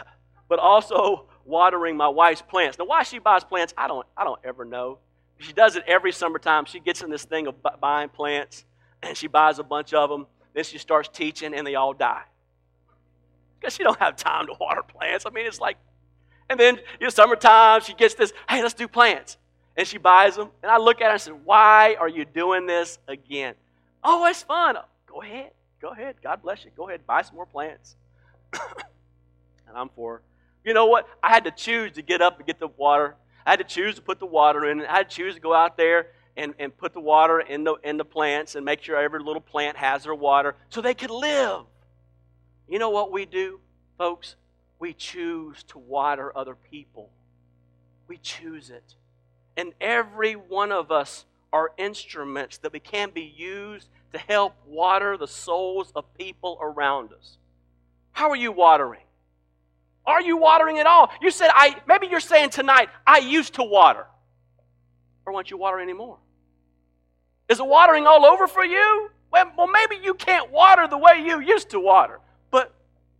but 0.50 0.58
also 0.58 1.24
watering 1.46 1.96
my 1.96 2.08
wife's 2.08 2.42
plants. 2.42 2.76
Now, 2.78 2.84
why 2.84 3.02
she 3.02 3.18
buys 3.18 3.44
plants, 3.44 3.72
I 3.78 3.88
don't, 3.88 4.06
I 4.14 4.24
don't 4.24 4.40
ever 4.44 4.66
know. 4.66 4.98
She 5.38 5.54
does 5.54 5.76
it 5.76 5.84
every 5.86 6.12
summertime. 6.12 6.66
She 6.66 6.80
gets 6.80 7.00
in 7.00 7.08
this 7.08 7.24
thing 7.24 7.46
of 7.46 7.54
buying 7.80 8.10
plants, 8.10 8.66
and 9.02 9.16
she 9.16 9.26
buys 9.26 9.58
a 9.58 9.64
bunch 9.64 9.94
of 9.94 10.10
them. 10.10 10.26
Then 10.52 10.64
she 10.64 10.76
starts 10.76 11.08
teaching, 11.08 11.54
and 11.54 11.66
they 11.66 11.76
all 11.76 11.94
die. 11.94 12.24
because 13.58 13.74
she 13.74 13.84
don't 13.84 13.98
have 13.98 14.16
time 14.16 14.48
to 14.48 14.52
water 14.60 14.82
plants. 14.82 15.24
I 15.24 15.30
mean, 15.30 15.46
it's 15.46 15.60
like, 15.60 15.78
and 16.50 16.58
then 16.58 16.76
you 16.76 17.06
know, 17.06 17.10
summertime 17.10 17.80
she 17.82 17.94
gets 17.94 18.14
this. 18.14 18.32
Hey, 18.48 18.62
let's 18.62 18.74
do 18.74 18.88
plants, 18.88 19.36
and 19.76 19.86
she 19.86 19.98
buys 19.98 20.36
them. 20.36 20.50
And 20.62 20.70
I 20.70 20.78
look 20.78 21.00
at 21.00 21.06
her 21.06 21.12
and 21.12 21.20
said, 21.20 21.44
Why 21.44 21.96
are 21.98 22.08
you 22.08 22.24
doing 22.24 22.66
this 22.66 22.98
again? 23.08 23.54
Oh, 24.02 24.26
it's 24.26 24.42
fun. 24.42 24.76
Go 25.06 25.22
ahead, 25.22 25.50
go 25.80 25.88
ahead. 25.88 26.16
God 26.22 26.42
bless 26.42 26.64
you. 26.64 26.70
Go 26.76 26.88
ahead, 26.88 27.06
buy 27.06 27.22
some 27.22 27.36
more 27.36 27.46
plants. 27.46 27.96
and 28.52 29.76
I'm 29.76 29.88
for. 29.90 30.22
You 30.64 30.74
know 30.74 30.86
what? 30.86 31.08
I 31.22 31.28
had 31.28 31.44
to 31.44 31.50
choose 31.50 31.92
to 31.92 32.02
get 32.02 32.20
up 32.20 32.38
and 32.38 32.46
get 32.46 32.58
the 32.58 32.68
water. 32.68 33.16
I 33.46 33.50
had 33.50 33.58
to 33.60 33.64
choose 33.64 33.94
to 33.94 34.02
put 34.02 34.18
the 34.18 34.26
water 34.26 34.70
in. 34.70 34.82
I 34.82 34.98
had 34.98 35.10
to 35.10 35.16
choose 35.16 35.34
to 35.34 35.40
go 35.40 35.54
out 35.54 35.76
there 35.76 36.08
and, 36.36 36.54
and 36.58 36.76
put 36.76 36.92
the 36.92 37.00
water 37.00 37.40
in 37.40 37.64
the, 37.64 37.76
in 37.82 37.96
the 37.96 38.04
plants 38.04 38.54
and 38.54 38.64
make 38.64 38.82
sure 38.82 38.96
every 38.96 39.20
little 39.20 39.40
plant 39.40 39.76
has 39.76 40.04
their 40.04 40.14
water 40.14 40.54
so 40.68 40.80
they 40.80 40.94
could 40.94 41.10
live. 41.10 41.62
You 42.68 42.78
know 42.78 42.90
what 42.90 43.10
we 43.10 43.24
do, 43.24 43.60
folks? 43.96 44.36
We 44.78 44.92
choose 44.92 45.62
to 45.64 45.78
water 45.78 46.36
other 46.36 46.54
people. 46.54 47.10
We 48.06 48.18
choose 48.18 48.70
it. 48.70 48.94
And 49.56 49.72
every 49.80 50.34
one 50.34 50.72
of 50.72 50.92
us 50.92 51.24
are 51.52 51.72
instruments 51.78 52.58
that 52.58 52.72
we 52.72 52.80
can 52.80 53.10
be 53.10 53.34
used 53.36 53.88
to 54.12 54.18
help 54.18 54.54
water 54.66 55.16
the 55.16 55.26
souls 55.26 55.92
of 55.94 56.04
people 56.14 56.58
around 56.60 57.12
us. 57.12 57.38
How 58.12 58.30
are 58.30 58.36
you 58.36 58.52
watering? 58.52 59.02
Are 60.06 60.22
you 60.22 60.36
watering 60.36 60.78
at 60.78 60.86
all? 60.86 61.10
You 61.20 61.30
said, 61.30 61.50
I 61.52 61.76
maybe 61.86 62.06
you're 62.06 62.20
saying 62.20 62.50
tonight, 62.50 62.88
I 63.06 63.18
used 63.18 63.54
to 63.54 63.62
water. 63.62 64.06
Or 65.26 65.32
won't 65.32 65.50
you 65.50 65.58
water 65.58 65.80
anymore? 65.80 66.16
Is 67.48 67.58
the 67.58 67.64
watering 67.64 68.06
all 68.06 68.24
over 68.24 68.46
for 68.46 68.64
you? 68.64 69.10
Well, 69.30 69.52
well, 69.56 69.66
maybe 69.66 69.96
you 70.02 70.14
can't 70.14 70.50
water 70.50 70.88
the 70.88 70.96
way 70.96 71.22
you 71.24 71.40
used 71.40 71.70
to 71.70 71.80
water, 71.80 72.20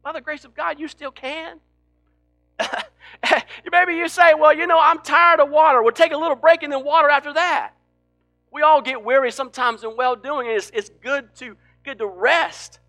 by 0.09 0.13
the 0.13 0.21
grace 0.23 0.47
of 0.47 0.55
God, 0.55 0.81
you 0.81 0.89
still 0.89 1.11
can. 1.11 1.61
maybe 3.71 3.95
you 3.95 4.09
say, 4.09 4.33
well, 4.33 4.57
you 4.57 4.67
know, 4.67 4.81
I'm 4.81 5.01
tired 5.01 5.39
of 5.39 5.51
water. 5.51 5.83
We'll 5.83 5.93
take 5.93 6.13
a 6.13 6.17
little 6.17 6.35
break 6.35 6.63
and 6.63 6.73
then 6.73 6.83
water 6.83 7.11
after 7.11 7.35
that. 7.35 7.73
We 8.51 8.63
all 8.63 8.81
get 8.81 9.05
weary 9.05 9.31
sometimes 9.31 9.85
in 9.85 9.99
well 9.99 10.17
doing, 10.17 10.49
and 10.49 10.57
it's, 10.57 10.71
it's 10.73 10.89
good, 11.03 11.35
to, 11.37 11.59
good 11.85 11.99
to 11.99 12.07
rest. 12.07 12.81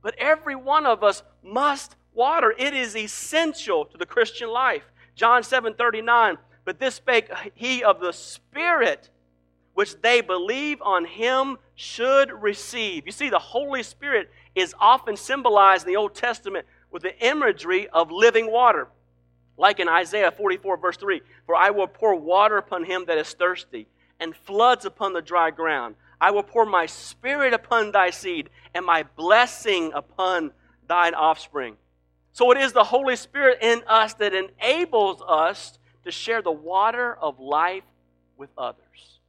But 0.00 0.14
every 0.16 0.56
one 0.56 0.86
of 0.86 1.04
us 1.04 1.22
must 1.42 1.96
water. 2.14 2.54
It 2.56 2.72
is 2.72 2.96
essential 2.96 3.84
to 3.84 3.98
the 3.98 4.06
Christian 4.06 4.48
life. 4.48 4.84
John 5.14 5.42
7 5.42 5.74
39, 5.74 6.38
but 6.64 6.80
this 6.80 6.94
spake 6.94 7.30
he 7.52 7.84
of 7.84 8.00
the 8.00 8.12
Spirit, 8.12 9.10
which 9.74 10.00
they 10.00 10.22
believe 10.22 10.80
on 10.80 11.04
him 11.04 11.58
should 11.74 12.32
receive. 12.32 13.04
You 13.04 13.12
see, 13.12 13.28
the 13.28 13.38
Holy 13.38 13.82
Spirit 13.82 14.30
is 14.54 14.74
often 14.78 15.16
symbolized 15.16 15.86
in 15.86 15.92
the 15.92 15.96
Old 15.96 16.14
Testament 16.14 16.66
with 16.90 17.02
the 17.02 17.18
imagery 17.26 17.88
of 17.88 18.10
living 18.10 18.50
water. 18.50 18.88
Like 19.56 19.80
in 19.80 19.88
Isaiah 19.88 20.30
44, 20.30 20.76
verse 20.76 20.96
3 20.96 21.20
For 21.46 21.54
I 21.54 21.70
will 21.70 21.86
pour 21.86 22.14
water 22.14 22.56
upon 22.56 22.84
him 22.84 23.04
that 23.06 23.18
is 23.18 23.32
thirsty, 23.32 23.86
and 24.20 24.34
floods 24.34 24.84
upon 24.84 25.12
the 25.12 25.22
dry 25.22 25.50
ground. 25.50 25.96
I 26.20 26.30
will 26.30 26.42
pour 26.42 26.64
my 26.64 26.86
spirit 26.86 27.52
upon 27.52 27.92
thy 27.92 28.10
seed, 28.10 28.48
and 28.74 28.84
my 28.84 29.02
blessing 29.16 29.92
upon 29.94 30.52
thine 30.88 31.14
offspring. 31.14 31.76
So 32.32 32.50
it 32.50 32.58
is 32.58 32.72
the 32.72 32.84
Holy 32.84 33.16
Spirit 33.16 33.58
in 33.60 33.82
us 33.86 34.14
that 34.14 34.32
enables 34.34 35.22
us 35.26 35.78
to 36.04 36.10
share 36.10 36.42
the 36.42 36.52
water 36.52 37.14
of 37.14 37.38
life 37.38 37.84
with 38.36 38.50
others. 38.58 39.20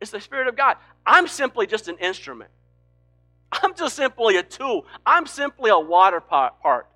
It's 0.00 0.10
the 0.10 0.20
Spirit 0.20 0.48
of 0.48 0.56
God. 0.56 0.76
I'm 1.04 1.28
simply 1.28 1.66
just 1.66 1.88
an 1.88 1.98
instrument. 1.98 2.50
I'm 3.52 3.74
just 3.74 3.96
simply 3.96 4.36
a 4.36 4.42
tool. 4.42 4.86
I'm 5.04 5.26
simply 5.26 5.70
a 5.70 5.78
water 5.78 6.20
pot, 6.20 6.60
part, 6.62 6.86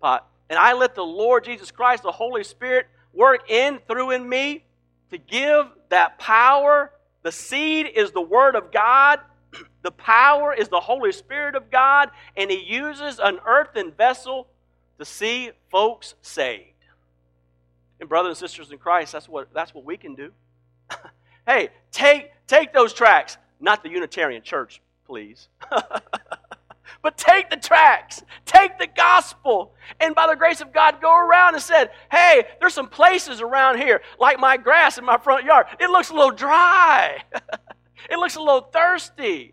pot. 0.00 0.26
And 0.48 0.58
I 0.58 0.72
let 0.72 0.94
the 0.94 1.04
Lord 1.04 1.44
Jesus 1.44 1.70
Christ, 1.70 2.02
the 2.02 2.12
Holy 2.12 2.42
Spirit, 2.44 2.86
work 3.12 3.50
in, 3.50 3.78
through, 3.86 4.10
in 4.10 4.28
me 4.28 4.64
to 5.10 5.18
give 5.18 5.66
that 5.90 6.18
power. 6.18 6.90
The 7.22 7.32
seed 7.32 7.86
is 7.94 8.12
the 8.12 8.20
Word 8.20 8.56
of 8.56 8.72
God. 8.72 9.20
The 9.82 9.90
power 9.90 10.52
is 10.52 10.68
the 10.68 10.78
Holy 10.78 11.10
Spirit 11.10 11.54
of 11.54 11.70
God. 11.70 12.10
And 12.36 12.50
He 12.50 12.62
uses 12.62 13.18
an 13.18 13.38
earthen 13.46 13.92
vessel 13.92 14.46
to 14.98 15.06
see 15.06 15.52
folks 15.70 16.14
saved. 16.20 16.66
And 17.98 18.08
brothers 18.08 18.42
and 18.42 18.50
sisters 18.50 18.70
in 18.70 18.76
Christ, 18.76 19.12
that's 19.12 19.26
what, 19.26 19.48
that's 19.54 19.74
what 19.74 19.84
we 19.86 19.96
can 19.96 20.14
do. 20.14 20.32
hey, 21.46 21.70
take, 21.90 22.30
take 22.46 22.74
those 22.74 22.92
tracks, 22.92 23.38
not 23.58 23.82
the 23.82 23.88
Unitarian 23.88 24.42
Church, 24.42 24.82
please. 25.10 25.48
but 27.02 27.18
take 27.18 27.50
the 27.50 27.56
tracks, 27.56 28.22
take 28.46 28.78
the 28.78 28.86
gospel, 28.86 29.74
and 29.98 30.14
by 30.14 30.28
the 30.28 30.36
grace 30.36 30.60
of 30.60 30.72
God, 30.72 31.00
go 31.02 31.12
around 31.12 31.54
and 31.54 31.62
said, 31.62 31.90
"Hey, 32.12 32.44
there's 32.60 32.74
some 32.74 32.88
places 32.88 33.40
around 33.40 33.78
here, 33.78 34.02
like 34.20 34.38
my 34.38 34.56
grass 34.56 34.98
in 34.98 35.04
my 35.04 35.18
front 35.18 35.44
yard. 35.44 35.66
It 35.80 35.90
looks 35.90 36.10
a 36.10 36.14
little 36.14 36.30
dry. 36.30 37.24
it 38.08 38.18
looks 38.18 38.36
a 38.36 38.40
little 38.40 38.60
thirsty. 38.60 39.52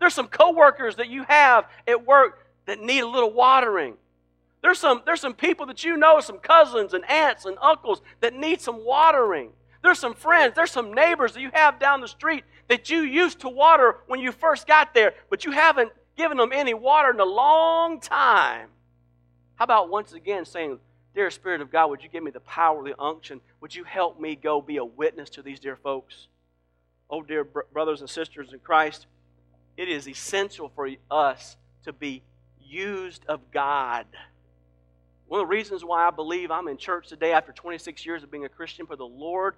There's 0.00 0.14
some 0.14 0.26
coworkers 0.26 0.96
that 0.96 1.08
you 1.08 1.24
have 1.28 1.66
at 1.86 2.04
work 2.04 2.48
that 2.66 2.80
need 2.80 3.00
a 3.00 3.08
little 3.08 3.32
watering. 3.32 3.94
There's 4.62 4.80
some, 4.80 5.02
there's 5.06 5.20
some 5.20 5.34
people 5.34 5.66
that 5.66 5.84
you 5.84 5.96
know, 5.96 6.18
some 6.18 6.38
cousins 6.38 6.92
and 6.92 7.08
aunts 7.08 7.44
and 7.44 7.56
uncles 7.62 8.02
that 8.20 8.34
need 8.34 8.60
some 8.60 8.84
watering. 8.84 9.50
There's 9.80 10.00
some 10.00 10.14
friends, 10.14 10.54
there's 10.56 10.72
some 10.72 10.92
neighbors 10.92 11.34
that 11.34 11.40
you 11.40 11.50
have 11.54 11.78
down 11.78 12.00
the 12.00 12.08
street 12.08 12.42
that 12.68 12.90
you 12.90 13.00
used 13.00 13.40
to 13.40 13.48
water 13.48 13.96
when 14.06 14.20
you 14.20 14.32
first 14.32 14.66
got 14.66 14.94
there, 14.94 15.14
but 15.30 15.44
you 15.44 15.50
haven't 15.50 15.90
given 16.16 16.36
them 16.36 16.52
any 16.52 16.74
water 16.74 17.10
in 17.10 17.20
a 17.20 17.24
long 17.24 18.00
time. 18.00 18.68
How 19.56 19.64
about 19.64 19.90
once 19.90 20.12
again 20.12 20.44
saying, 20.44 20.78
Dear 21.14 21.30
Spirit 21.30 21.60
of 21.60 21.72
God, 21.72 21.88
would 21.90 22.02
you 22.02 22.08
give 22.08 22.22
me 22.22 22.30
the 22.30 22.40
power, 22.40 22.84
the 22.84 23.00
unction? 23.00 23.40
Would 23.60 23.74
you 23.74 23.82
help 23.82 24.20
me 24.20 24.36
go 24.36 24.60
be 24.60 24.76
a 24.76 24.84
witness 24.84 25.30
to 25.30 25.42
these 25.42 25.58
dear 25.58 25.76
folks? 25.76 26.28
Oh, 27.10 27.22
dear 27.22 27.42
br- 27.42 27.62
brothers 27.72 28.00
and 28.00 28.08
sisters 28.08 28.52
in 28.52 28.60
Christ, 28.60 29.06
it 29.76 29.88
is 29.88 30.06
essential 30.06 30.70
for 30.74 30.88
us 31.10 31.56
to 31.84 31.92
be 31.92 32.22
used 32.60 33.24
of 33.26 33.50
God. 33.50 34.06
One 35.26 35.40
of 35.40 35.48
the 35.48 35.50
reasons 35.50 35.84
why 35.84 36.06
I 36.06 36.10
believe 36.10 36.50
I'm 36.50 36.68
in 36.68 36.76
church 36.76 37.08
today 37.08 37.32
after 37.32 37.52
26 37.52 38.04
years 38.06 38.22
of 38.22 38.30
being 38.30 38.44
a 38.44 38.48
Christian, 38.48 38.86
for 38.86 38.96
the 38.96 39.04
Lord 39.04 39.56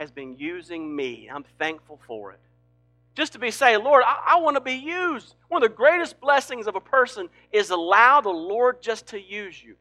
has 0.00 0.10
been 0.10 0.34
using 0.38 0.96
me. 0.96 1.28
I'm 1.32 1.44
thankful 1.58 2.00
for 2.06 2.32
it. 2.32 2.40
Just 3.14 3.34
to 3.34 3.38
be 3.38 3.50
saying, 3.50 3.84
Lord, 3.84 4.02
I, 4.04 4.34
I 4.34 4.40
want 4.40 4.56
to 4.56 4.60
be 4.60 4.72
used. 4.72 5.34
One 5.48 5.62
of 5.62 5.68
the 5.68 5.76
greatest 5.76 6.18
blessings 6.22 6.66
of 6.66 6.74
a 6.74 6.80
person 6.80 7.28
is 7.52 7.68
allow 7.68 8.22
the 8.22 8.30
Lord 8.30 8.80
just 8.80 9.08
to 9.08 9.20
use 9.20 9.62
you. 9.62 9.76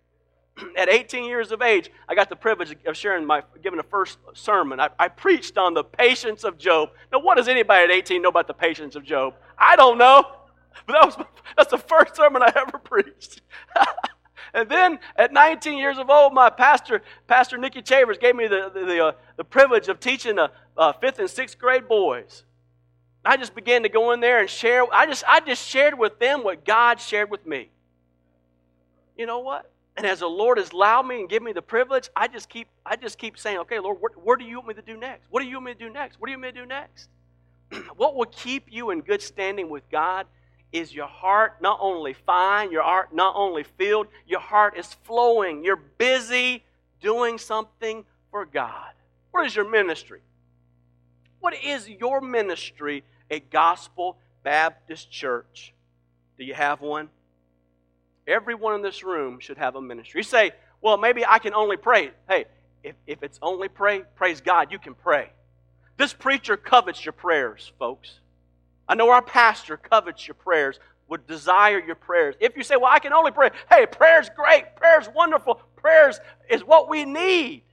At 0.77 0.89
18 0.89 1.23
years 1.23 1.53
of 1.53 1.61
age, 1.61 1.89
I 2.09 2.15
got 2.15 2.27
the 2.27 2.35
privilege 2.35 2.75
of 2.85 2.97
sharing 2.97 3.25
my 3.25 3.43
giving 3.63 3.79
a 3.79 3.83
first 3.83 4.17
sermon. 4.33 4.81
I, 4.81 4.89
I 4.99 5.07
preached 5.07 5.57
on 5.57 5.73
the 5.73 5.85
patience 5.85 6.43
of 6.43 6.57
Job. 6.57 6.89
Now, 7.13 7.19
what 7.19 7.37
does 7.37 7.47
anybody 7.47 7.85
at 7.85 7.91
18 7.91 8.21
know 8.21 8.29
about 8.29 8.47
the 8.47 8.53
patience 8.53 8.97
of 8.97 9.05
Job? 9.05 9.35
I 9.57 9.77
don't 9.77 9.97
know, 9.97 10.25
but 10.85 10.93
that 10.93 11.05
was 11.05 11.25
that's 11.55 11.71
the 11.71 11.77
first 11.77 12.17
sermon 12.17 12.43
I 12.43 12.51
ever 12.57 12.77
preached. 12.83 13.41
And 14.53 14.69
then 14.69 14.99
at 15.15 15.33
19 15.33 15.77
years 15.77 15.97
of 15.97 16.09
old, 16.09 16.33
my 16.33 16.49
pastor, 16.49 17.01
Pastor 17.27 17.57
Nikki 17.57 17.81
Chambers, 17.81 18.17
gave 18.17 18.35
me 18.35 18.47
the, 18.47 18.71
the, 18.73 18.85
the, 18.85 19.05
uh, 19.05 19.11
the 19.37 19.43
privilege 19.43 19.87
of 19.87 19.99
teaching 19.99 20.35
the 20.35 20.51
uh, 20.77 20.93
fifth 20.93 21.19
and 21.19 21.29
sixth 21.29 21.57
grade 21.57 21.87
boys. 21.87 22.43
I 23.25 23.37
just 23.37 23.53
began 23.53 23.83
to 23.83 23.89
go 23.89 24.11
in 24.11 24.21
there 24.21 24.39
and 24.39 24.49
share. 24.49 24.85
I 24.93 25.05
just, 25.05 25.23
I 25.27 25.39
just 25.41 25.67
shared 25.67 25.97
with 25.97 26.19
them 26.19 26.43
what 26.43 26.65
God 26.65 26.99
shared 26.99 27.29
with 27.29 27.45
me. 27.45 27.69
You 29.17 29.25
know 29.25 29.39
what? 29.39 29.69
And 29.97 30.05
as 30.05 30.19
the 30.19 30.27
Lord 30.27 30.57
has 30.57 30.71
allowed 30.71 31.03
me 31.03 31.19
and 31.19 31.29
given 31.29 31.45
me 31.45 31.51
the 31.51 31.61
privilege, 31.61 32.09
I 32.15 32.29
just 32.29 32.47
keep, 32.47 32.69
I 32.85 32.95
just 32.95 33.17
keep 33.17 33.37
saying, 33.37 33.57
okay, 33.59 33.79
Lord, 33.79 33.97
where 34.23 34.37
do 34.37 34.45
you 34.45 34.55
want 34.55 34.69
me 34.69 34.73
to 34.75 34.81
do 34.81 34.95
next? 34.95 35.27
What 35.29 35.41
do 35.41 35.47
you 35.47 35.55
want 35.55 35.65
me 35.65 35.73
to 35.73 35.79
do 35.79 35.89
next? 35.89 36.19
What 36.19 36.27
do 36.27 36.31
you 36.31 36.37
want 36.37 36.55
me 36.55 36.61
to 36.61 36.65
do 36.65 36.65
next? 36.65 37.09
what 37.97 38.15
will 38.15 38.27
keep 38.27 38.67
you 38.69 38.91
in 38.91 39.01
good 39.01 39.21
standing 39.21 39.69
with 39.69 39.83
God 39.91 40.25
is 40.71 40.93
your 40.93 41.07
heart 41.07 41.61
not 41.61 41.79
only 41.81 42.13
fine, 42.13 42.71
your 42.71 42.83
heart 42.83 43.13
not 43.13 43.35
only 43.35 43.63
filled, 43.63 44.07
your 44.27 44.39
heart 44.39 44.77
is 44.77 44.93
flowing. 45.03 45.63
You're 45.63 45.81
busy 45.97 46.63
doing 47.01 47.37
something 47.37 48.05
for 48.31 48.45
God. 48.45 48.91
What 49.31 49.45
is 49.45 49.55
your 49.55 49.69
ministry? 49.69 50.21
What 51.39 51.53
is 51.63 51.87
your 51.87 52.21
ministry 52.21 53.03
at 53.31 53.49
Gospel 53.49 54.17
Baptist 54.43 55.09
Church? 55.09 55.73
Do 56.37 56.43
you 56.43 56.53
have 56.53 56.81
one? 56.81 57.09
Everyone 58.27 58.75
in 58.75 58.81
this 58.81 59.03
room 59.03 59.39
should 59.39 59.57
have 59.57 59.75
a 59.75 59.81
ministry. 59.81 60.19
You 60.19 60.23
say, 60.23 60.51
well, 60.81 60.97
maybe 60.97 61.25
I 61.25 61.39
can 61.39 61.53
only 61.53 61.77
pray. 61.77 62.11
Hey, 62.27 62.45
if, 62.83 62.95
if 63.07 63.23
it's 63.23 63.39
only 63.41 63.67
pray, 63.67 64.03
praise 64.15 64.41
God, 64.41 64.71
you 64.71 64.79
can 64.79 64.93
pray. 64.93 65.31
This 65.97 66.13
preacher 66.13 66.55
covets 66.55 67.03
your 67.03 67.13
prayers, 67.13 67.71
folks. 67.79 68.19
I 68.89 68.95
know 68.95 69.09
our 69.11 69.21
pastor 69.21 69.77
covets 69.77 70.27
your 70.27 70.33
prayers, 70.33 70.79
would 71.07 71.27
desire 71.27 71.79
your 71.79 71.95
prayers. 71.95 72.35
If 72.39 72.57
you 72.57 72.63
say, 72.63 72.75
Well, 72.75 72.91
I 72.91 72.99
can 72.99 73.13
only 73.13 73.31
pray, 73.31 73.51
hey, 73.69 73.85
prayer's 73.85 74.29
great, 74.35 74.75
prayer's 74.75 75.07
wonderful, 75.13 75.55
prayers 75.75 76.19
is 76.49 76.63
what 76.63 76.89
we 76.89 77.05
need. 77.05 77.63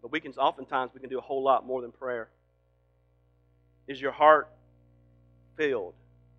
But 0.00 0.10
we 0.10 0.18
can 0.18 0.32
oftentimes 0.32 0.92
we 0.94 1.00
can 1.00 1.10
do 1.10 1.18
a 1.18 1.22
whole 1.22 1.42
lot 1.42 1.66
more 1.66 1.82
than 1.82 1.92
prayer. 1.92 2.28
Is 3.86 4.00
your 4.00 4.12
heart 4.12 4.48
filled? 5.56 5.94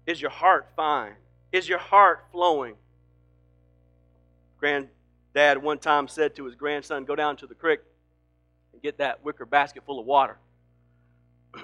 Is 0.06 0.19
your 0.19 0.32
heart 0.32 0.67
fine? 0.75 1.13
Is 1.51 1.69
your 1.69 1.77
heart 1.77 2.25
flowing? 2.32 2.75
Granddad 4.60 5.62
one 5.62 5.77
time 5.77 6.08
said 6.08 6.36
to 6.36 6.45
his 6.45 6.56
grandson, 6.56 7.06
Go 7.06 7.15
down 7.15 7.38
to 7.38 7.47
the 7.47 7.56
creek 7.56 7.82
and 8.73 8.82
get 8.82 8.97
that 8.97 9.23
wicker 9.23 9.45
basket 9.45 9.84
full 9.86 9.99
of 9.99 10.06
water. 10.06 10.38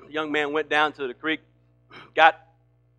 Young 0.09 0.31
man 0.31 0.53
went 0.53 0.69
down 0.69 0.93
to 0.93 1.07
the 1.07 1.13
creek, 1.13 1.41
got 2.15 2.39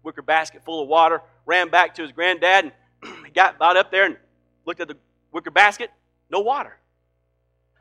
wicker 0.03 0.22
basket 0.22 0.64
full 0.64 0.83
of 0.83 0.88
water, 0.88 1.22
ran 1.46 1.68
back 1.68 1.94
to 1.96 2.03
his 2.03 2.12
granddad, 2.12 2.72
and 3.03 3.33
got 3.35 3.57
about 3.57 3.76
up 3.76 3.90
there 3.90 4.07
and 4.07 4.16
looked 4.64 4.81
at 4.81 4.88
the 4.88 4.96
wicker 5.33 5.50
basket, 5.50 5.90
no 6.31 6.40
water. 6.40 6.76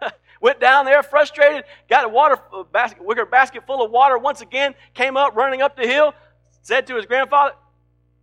Went 0.42 0.60
down 0.60 0.86
there 0.86 1.04
frustrated, 1.04 1.64
got 1.90 2.06
a 2.06 2.10
water 2.10 2.38
uh, 2.54 2.64
basket, 2.64 3.04
wicker 3.04 3.26
basket 3.26 3.66
full 3.66 3.84
of 3.84 3.92
water 3.92 4.18
once 4.18 4.42
again, 4.42 4.76
came 4.94 5.18
up 5.18 5.36
running 5.36 5.62
up 5.62 5.76
the 5.76 5.88
hill, 5.88 6.14
said 6.62 6.88
to 6.88 6.96
his 6.96 7.06
grandfather, 7.06 7.56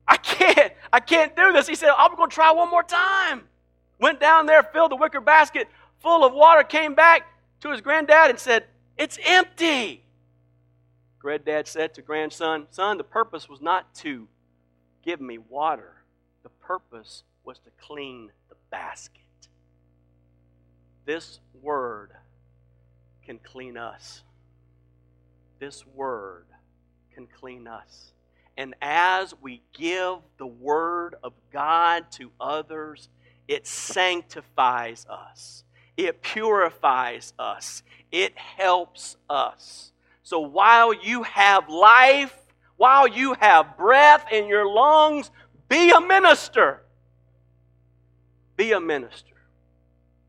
I 0.09 0.17
can't, 0.17 0.73
I 0.93 1.01
can't 1.01 1.35
do 1.35 1.53
this. 1.53 1.67
He 1.67 1.75
said, 1.75 1.91
I'm 1.97 2.15
going 2.15 2.31
to 2.31 2.35
try 2.35 2.53
one 2.53 2.71
more 2.71 2.85
time. 2.85 3.43
Went 3.99 4.21
down 4.21 4.47
there, 4.47 4.63
filled 4.63 4.93
the 4.93 4.97
wicker 4.97 5.21
basket 5.21 5.69
full 5.99 6.25
of 6.25 6.33
water, 6.33 6.63
came 6.63 6.95
back 6.95 7.27
to 7.61 7.73
his 7.73 7.81
granddad 7.81 8.31
and 8.31 8.39
said, 8.39 8.67
It's 8.97 9.19
empty. 9.25 10.06
Granddad 11.27 11.67
said 11.67 11.93
to 11.93 12.03
grandson, 12.03 12.69
Son, 12.71 12.99
the 12.99 13.03
purpose 13.03 13.49
was 13.49 13.61
not 13.61 13.93
to 13.97 14.29
give 15.03 15.21
me 15.21 15.39
water, 15.39 16.05
the 16.45 16.49
purpose 16.49 17.25
was 17.43 17.59
to 17.59 17.71
clean 17.81 18.31
the 18.49 18.55
basket. 18.71 19.23
This 21.05 21.41
word 21.61 22.13
can 23.25 23.41
clean 23.41 23.77
us. 23.77 24.23
This 25.59 25.85
word 25.97 26.47
can 27.13 27.27
clean 27.27 27.67
us. 27.67 28.13
And 28.57 28.77
as 28.81 29.35
we 29.41 29.63
give 29.73 30.19
the 30.39 30.47
word 30.47 31.17
of 31.25 31.33
God 31.53 32.05
to 32.13 32.31
others, 32.39 33.09
it 33.49 33.67
sanctifies 33.67 35.05
us, 35.11 35.65
it 35.97 36.23
purifies 36.23 37.33
us, 37.37 37.83
it 38.13 38.39
helps 38.39 39.17
us. 39.29 39.91
So 40.27 40.41
while 40.41 40.93
you 40.93 41.23
have 41.23 41.69
life, 41.69 42.37
while 42.77 43.07
you 43.07 43.35
have 43.35 43.77
breath 43.77 44.27
in 44.33 44.49
your 44.49 44.69
lungs, 44.69 45.31
be 45.69 45.91
a 45.91 46.01
minister. 46.01 46.83
Be 48.57 48.73
a 48.73 48.81
minister. 48.81 49.37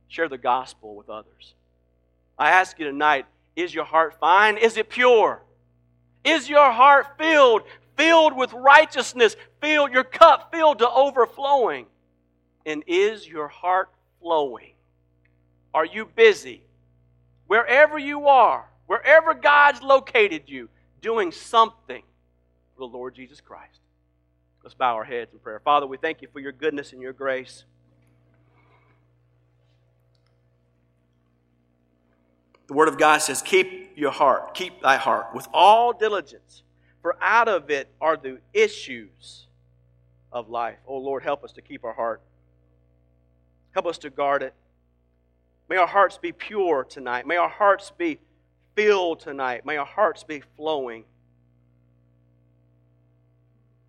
Share 0.08 0.30
the 0.30 0.38
gospel 0.38 0.96
with 0.96 1.10
others. 1.10 1.56
I 2.38 2.52
ask 2.52 2.78
you 2.78 2.86
tonight 2.86 3.26
is 3.56 3.74
your 3.74 3.86
heart 3.86 4.20
fine? 4.20 4.58
Is 4.58 4.78
it 4.78 4.88
pure? 4.88 5.42
Is 6.24 6.48
your 6.48 6.72
heart 6.72 7.18
filled? 7.18 7.64
Filled 7.96 8.38
with 8.38 8.54
righteousness? 8.54 9.36
Filled, 9.62 9.92
your 9.92 10.04
cup 10.04 10.54
filled 10.54 10.78
to 10.78 10.88
overflowing? 10.88 11.88
And 12.68 12.84
is 12.86 13.28
your 13.28 13.48
heart 13.48 13.90
flowing? 14.22 14.74
Are 15.74 15.86
you 15.86 16.06
busy? 16.06 16.62
Wherever 17.48 17.98
you 17.98 18.28
are, 18.28 18.70
wherever 18.88 19.34
God's 19.34 19.82
located 19.82 20.44
you, 20.48 20.70
doing 21.02 21.32
something 21.32 22.02
for 22.76 22.80
the 22.80 22.98
Lord 22.98 23.16
Jesus 23.16 23.40
Christ. 23.40 23.80
Let's 24.64 24.74
bow 24.74 24.96
our 24.96 25.04
heads 25.04 25.32
in 25.32 25.40
prayer. 25.40 25.62
Father, 25.64 25.88
we 25.88 25.98
thank 25.98 26.22
you 26.22 26.28
for 26.34 26.40
your 26.40 26.52
goodness 26.52 26.92
and 26.92 27.02
your 27.02 27.14
grace. 27.14 27.64
The 32.68 32.74
Word 32.74 32.90
of 32.90 32.98
God 32.98 33.20
says, 33.20 33.42
Keep 33.42 33.98
your 33.98 34.12
heart, 34.12 34.54
keep 34.54 34.82
thy 34.82 34.98
heart 34.98 35.28
with 35.34 35.48
all 35.54 35.94
diligence, 35.94 36.64
for 37.02 37.16
out 37.22 37.48
of 37.48 37.70
it 37.70 37.88
are 38.02 38.18
the 38.18 38.40
issues 38.54 39.48
of 40.32 40.50
life. 40.50 40.78
Oh 40.86 40.98
Lord, 40.98 41.24
help 41.24 41.44
us 41.44 41.54
to 41.54 41.62
keep 41.62 41.86
our 41.86 41.94
heart. 41.94 42.22
Help 43.72 43.86
us 43.86 43.98
to 44.00 44.10
guard 44.10 44.44
it. 44.44 44.54
May 45.70 45.78
our 45.78 45.88
hearts 45.88 46.18
be 46.18 46.32
pure 46.32 46.84
tonight. 46.84 47.26
May 47.26 47.38
our 47.38 47.50
hearts 47.50 47.92
be 47.98 48.20
filled 48.78 49.20
tonight. 49.20 49.66
May 49.66 49.76
our 49.78 49.86
hearts 49.86 50.24
be 50.24 50.42
flowing. 50.56 51.04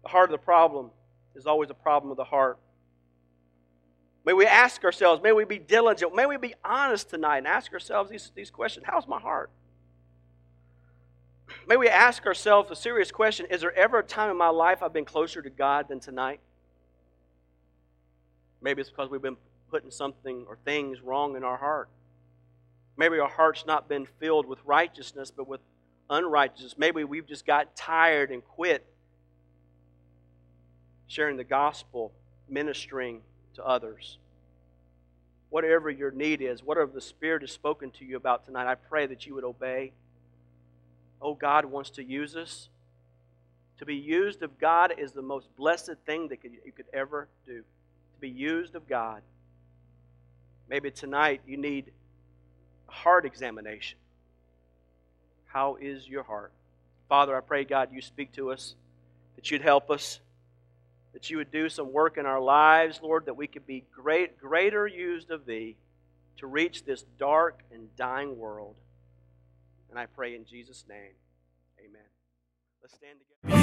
The 0.02 0.08
heart 0.08 0.30
of 0.30 0.32
the 0.32 0.44
problem 0.44 0.90
is 1.36 1.46
always 1.46 1.68
a 1.68 1.74
problem 1.74 2.10
of 2.10 2.16
the 2.16 2.24
heart. 2.24 2.58
May 4.24 4.32
we 4.32 4.46
ask 4.46 4.82
ourselves, 4.84 5.22
may 5.22 5.32
we 5.32 5.44
be 5.44 5.58
diligent, 5.58 6.14
may 6.14 6.24
we 6.24 6.38
be 6.38 6.54
honest 6.64 7.10
tonight 7.10 7.38
and 7.38 7.46
ask 7.46 7.72
ourselves 7.72 8.10
these, 8.10 8.32
these 8.34 8.50
questions 8.50 8.86
How's 8.88 9.06
my 9.06 9.20
heart? 9.20 9.50
May 11.66 11.76
we 11.76 11.88
ask 11.88 12.26
ourselves 12.26 12.70
a 12.70 12.76
serious 12.76 13.10
question 13.10 13.46
Is 13.50 13.60
there 13.60 13.74
ever 13.74 13.98
a 13.98 14.02
time 14.02 14.30
in 14.30 14.38
my 14.38 14.48
life 14.48 14.82
I've 14.82 14.94
been 14.94 15.04
closer 15.04 15.42
to 15.42 15.50
God 15.50 15.88
than 15.88 16.00
tonight? 16.00 16.40
Maybe 18.62 18.80
it's 18.80 18.90
because 18.90 19.10
we've 19.10 19.22
been 19.22 19.36
putting 19.70 19.90
something 19.90 20.46
or 20.48 20.56
things 20.64 21.02
wrong 21.02 21.36
in 21.36 21.44
our 21.44 21.58
heart. 21.58 21.90
Maybe 22.98 23.20
our 23.20 23.28
heart's 23.28 23.64
not 23.64 23.88
been 23.88 24.06
filled 24.18 24.44
with 24.44 24.58
righteousness, 24.66 25.30
but 25.34 25.46
with 25.46 25.60
unrighteousness. 26.10 26.74
Maybe 26.76 27.04
we've 27.04 27.26
just 27.26 27.46
got 27.46 27.76
tired 27.76 28.30
and 28.30 28.44
quit 28.44 28.84
sharing 31.06 31.36
the 31.36 31.44
gospel, 31.44 32.12
ministering 32.48 33.20
to 33.54 33.64
others. 33.64 34.18
Whatever 35.48 35.90
your 35.90 36.10
need 36.10 36.42
is, 36.42 36.62
whatever 36.62 36.90
the 36.92 37.00
Spirit 37.00 37.42
has 37.42 37.52
spoken 37.52 37.90
to 37.92 38.04
you 38.04 38.16
about 38.16 38.44
tonight, 38.44 38.66
I 38.66 38.74
pray 38.74 39.06
that 39.06 39.24
you 39.26 39.34
would 39.36 39.44
obey. 39.44 39.92
Oh, 41.22 41.34
God 41.34 41.64
wants 41.64 41.90
to 41.90 42.04
use 42.04 42.36
us. 42.36 42.68
To 43.78 43.86
be 43.86 43.94
used 43.94 44.42
of 44.42 44.58
God 44.58 44.94
is 44.98 45.12
the 45.12 45.22
most 45.22 45.46
blessed 45.56 45.94
thing 46.04 46.28
that 46.28 46.40
you 46.42 46.72
could 46.72 46.86
ever 46.92 47.28
do. 47.46 47.60
To 47.60 48.20
be 48.20 48.28
used 48.28 48.74
of 48.74 48.88
God. 48.88 49.22
Maybe 50.68 50.90
tonight 50.90 51.40
you 51.46 51.56
need 51.56 51.92
heart 52.98 53.24
examination. 53.24 53.98
How 55.46 55.76
is 55.80 56.06
your 56.06 56.22
heart? 56.22 56.52
Father, 57.08 57.36
I 57.36 57.40
pray, 57.40 57.64
God, 57.64 57.88
you 57.92 58.02
speak 58.02 58.32
to 58.32 58.50
us, 58.50 58.74
that 59.36 59.50
you'd 59.50 59.62
help 59.62 59.90
us 59.90 60.20
that 61.12 61.30
you 61.30 61.38
would 61.38 61.50
do 61.50 61.68
some 61.68 61.92
work 61.92 62.16
in 62.16 62.26
our 62.26 62.40
lives, 62.40 63.00
Lord, 63.02 63.26
that 63.26 63.34
we 63.34 63.46
could 63.46 63.66
be 63.66 63.84
great, 63.92 64.38
greater 64.38 64.86
used 64.86 65.30
of 65.30 65.46
Thee 65.46 65.76
to 66.36 66.46
reach 66.46 66.84
this 66.84 67.04
dark 67.18 67.60
and 67.72 67.88
dying 67.96 68.38
world. 68.38 68.76
And 69.90 69.98
I 69.98 70.06
pray 70.06 70.36
in 70.36 70.44
Jesus' 70.44 70.84
name, 70.88 71.14
amen. 71.80 72.02
Let's 72.82 72.94
stand 72.94 73.18
together. 73.42 73.58